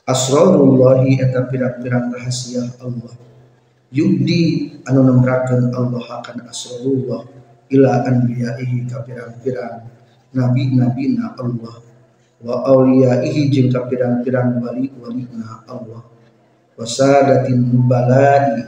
Asrarullahi 0.05 1.17
eta 1.23 1.49
pirang-pirang 1.49 2.13
rahasia 2.13 2.77
Allah. 2.83 3.15
Yubdi 3.95 4.75
anu 4.85 5.07
nembrakeun 5.07 5.73
Allah 5.73 6.05
akan 6.21 6.45
asrarullah 6.51 7.25
ila 7.73 8.05
anbiyaihi 8.05 8.91
ka 8.91 9.01
pirang-pirang 9.07 9.89
nabi-nabina 10.35 11.33
Allah. 11.41 11.81
Wa 12.45 12.69
awliyaihi 12.69 13.49
jeung 13.49 13.73
ka 13.73 13.89
pirang-pirang 13.89 14.61
wali-walina 14.61 15.65
Allah. 15.65 16.05
Wa 16.77 16.85
sadatin 16.85 17.65
nubalai 17.65 18.67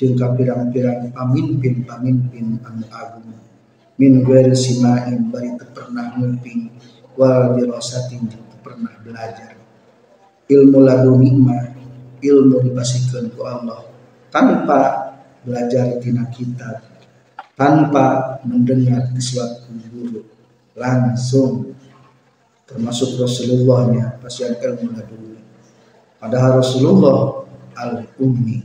jeung 0.00 0.16
ka 0.16 0.32
pirang-pirang 0.32 1.12
pamimpin-pamimpin 1.12 2.64
anu 2.64 2.88
agung 2.88 3.43
min 4.00 4.22
ghairi 4.26 4.54
simain 4.54 5.30
bari 5.30 5.54
pernah 5.74 6.14
nguping 6.18 6.70
wa 7.14 7.54
dirasatin 7.54 8.26
pernah 8.64 8.94
belajar. 9.04 9.54
Ilmu 10.44 10.78
laduni 10.84 11.30
mah 11.34 11.72
ilmu 12.20 12.64
dibasikeun 12.64 13.32
ku 13.32 13.44
Allah. 13.44 13.84
Tanpa 14.28 15.12
belajar 15.44 16.00
tina 16.02 16.26
kitab 16.34 16.82
tanpa 17.54 18.38
mendengar 18.42 19.14
di 19.14 19.22
suatu 19.22 19.70
guru 19.92 20.26
langsung. 20.74 21.76
Termasuk 22.64 23.20
Rasulullahnya 23.20 24.16
pasien 24.24 24.56
ilmu 24.56 24.96
laduni 24.96 25.34
padahal 26.24 26.64
Rasulullah 26.64 27.44
al 27.76 28.08
ummi 28.16 28.64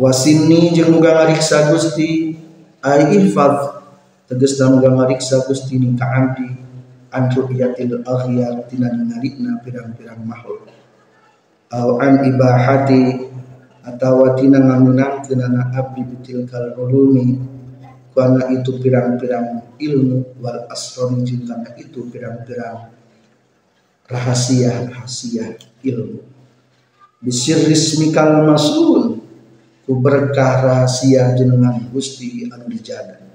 wasini 0.00 0.72
jeung 0.72 0.96
muga 0.96 1.12
ngariksa 1.12 1.68
Gusti 1.68 2.40
ai 2.80 3.12
tegasna 4.26 4.74
muga 4.74 4.90
ngariksa 4.90 5.46
Gusti 5.46 5.78
ni 5.78 5.94
ka 5.94 6.06
abdi 6.10 6.50
an 7.14 7.30
tina 8.66 8.88
ningarikna 8.90 9.62
pirang-pirang 9.62 10.20
makhluk. 10.26 10.66
Au 11.70 12.02
an 12.02 12.26
ibahati 12.26 13.30
atawa 13.86 14.34
tina 14.34 14.58
ngaminangkeun 14.58 15.40
abdi 15.72 16.02
bitil 16.02 16.44
kal 16.50 16.74
ulumi. 16.74 17.54
Karena 18.16 18.48
itu 18.48 18.80
pirang-pirang 18.80 19.76
ilmu 19.76 20.40
wal 20.40 20.64
asron 20.72 21.20
karena 21.20 21.68
itu 21.76 22.08
pirang-pirang 22.08 22.88
rahasia-rahasia 24.08 25.60
ilmu. 25.84 26.24
Bisir 27.20 27.60
rismikal 27.68 28.48
masul 28.48 29.20
ku 29.84 29.92
berkah 30.00 30.64
rahasia 30.64 31.36
jenengan 31.36 31.76
Gusti 31.92 32.48
anu 32.48 32.72
dijaga 32.72 33.26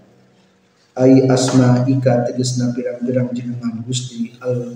ai 0.98 1.28
asma 1.28 1.88
ika 1.88 2.28
tegesna 2.28 2.76
pirang-pirang 2.76 3.32
jenengan 3.32 3.80
Gusti 3.84 4.36
al 4.42 4.76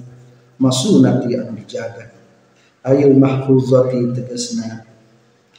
masunati 0.60 1.36
anu 1.36 1.56
dijaga. 1.58 2.12
Ayil 2.86 3.18
mahfuzati 3.18 4.14
tegesna 4.16 4.86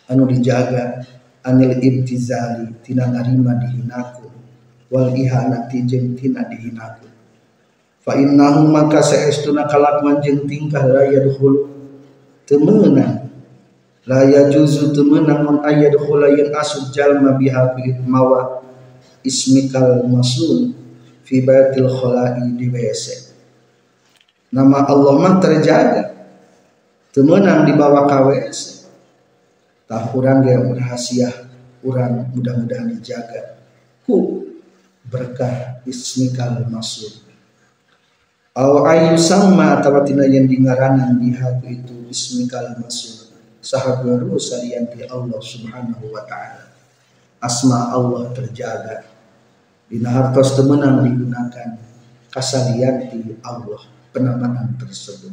anu 0.09 0.25
dijaga. 0.29 1.05
Anil 1.47 1.79
ibtizali 1.79 2.75
tina 2.83 3.07
narima 3.07 3.55
dihinaku. 3.55 4.27
Wal 4.91 5.15
ihanati 5.15 5.83
jeung 5.87 6.15
tina 6.15 6.47
dihinakeun 6.47 7.07
fa 8.07 8.15
innahu 8.15 8.71
maka 8.71 9.03
saestuna 9.03 9.67
kalakuan 9.67 10.23
jeung 10.23 10.47
tingkah 10.47 10.87
teu 12.47 12.63
meunang 12.63 13.27
la 14.07 14.23
yajuzu 14.23 14.95
teu 14.95 15.03
meunang 15.03 15.43
mun 15.43 15.57
ayadkhul 15.67 16.23
yang 16.31 16.55
asud 16.55 16.95
jalma 16.95 17.35
biha 17.35 17.75
bi 17.75 17.99
mawa 18.07 18.63
ismikal 19.27 20.07
masun 20.07 20.73
fi 21.27 21.43
batil 21.43 21.91
khala'i 21.91 22.55
di 22.55 22.71
WC 22.71 23.27
nama 24.55 24.87
Allah 24.87 25.15
mah 25.19 25.35
terjaga. 25.43 26.17
Teu 27.11 27.25
meunang 27.25 27.65
dibawa 27.65 28.05
ka 28.09 28.29
WC 28.29 28.89
tah 29.89 30.11
urang 30.13 30.43
ge 30.43 30.53
rahasia 30.53 31.31
urang 31.81 32.29
mudah-mudahan 32.35 32.93
dijaga. 32.93 33.57
Ku 34.05 34.45
berkah 35.07 35.83
ismikal 35.87 36.67
masuk 36.67 37.23
aw 38.57 38.89
ayu 38.89 39.15
sama 39.21 39.79
atau 39.79 40.01
tina 40.03 40.25
yang 40.27 40.49
dingaranan 40.49 41.21
di 41.21 41.31
hati 41.37 41.85
itu 41.85 42.09
ismikal 42.11 42.75
masuk 42.81 43.31
sahabaru 43.63 44.35
salianti 44.41 45.05
Allah 45.07 45.41
subhanahu 45.41 46.11
wa 46.11 46.23
ta'ala. 46.27 46.69
Asma 47.37 47.93
Allah 47.95 48.33
terjaga 48.33 49.16
dina 49.87 50.11
hartos 50.11 50.59
temenan 50.59 51.07
digunakan 51.07 51.79
kasalianti 52.31 53.39
Allah 53.43 53.87
penamanan 54.11 54.75
tersebut. 54.77 55.33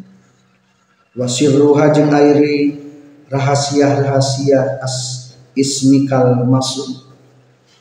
Wasirruha 1.14 1.93
jeung 1.93 2.10
airi 2.10 2.82
rahasia-rahasia 3.30 4.82
as 4.82 5.30
ismikal 5.54 6.34
masuk 6.45 7.14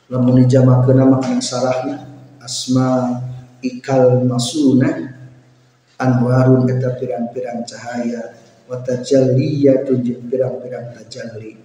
lamun 0.05 0.45
dijamakeun 0.45 1.01
nama 1.01 1.17
yang 1.25 1.41
salahnya 1.41 2.05
asma 2.37 3.21
ikal 3.65 4.21
masuna 4.21 5.17
anwarun 5.97 6.69
eta 6.69 6.93
pirang-pirang 6.99 7.65
cahaya 7.65 8.37
wa 8.69 8.77
tajalliyatun 8.85 9.97
jeung 10.05 10.29
pirang-pirang 10.29 10.93
tajalli. 10.93 11.57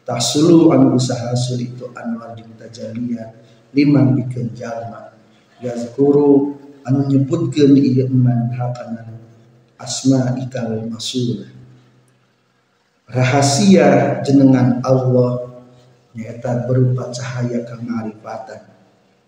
Tahsulu 0.00 0.72
anu 0.72 0.96
usaha 0.96 1.36
itu 1.60 1.84
anwar 1.92 2.32
jeung 2.32 2.56
tajalliyat 2.56 3.49
liman 3.74 4.18
bikin 4.18 4.50
jalma. 4.54 5.14
Yazkuru 5.60 6.56
anu 6.86 7.06
nyebutkeun 7.10 7.76
ieu 7.76 8.08
iman 8.08 8.50
hakana 8.56 9.10
asma 9.76 10.36
ikal 10.40 10.88
masul. 10.88 11.46
Rahasia 13.10 14.20
jenengan 14.22 14.78
Allah 14.86 15.50
nyata 16.14 16.66
berupa 16.66 17.10
cahaya 17.10 17.66
kemarifatan 17.66 18.70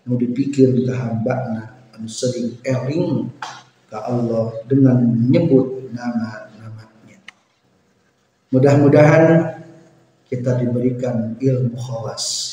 nu 0.03 0.19
dipikir 0.19 0.71
ka 0.83 0.93
hambana 0.99 1.79
anu 1.95 2.07
sering 2.07 2.59
eling 2.63 3.31
ka 3.87 4.03
Allah 4.03 4.55
dengan 4.67 4.99
menyebut 5.03 5.91
nama-namanya. 5.95 7.19
Mudah-mudahan 8.51 9.25
kita 10.27 10.59
diberikan 10.59 11.37
ilmu 11.37 11.75
khawas 11.77 12.52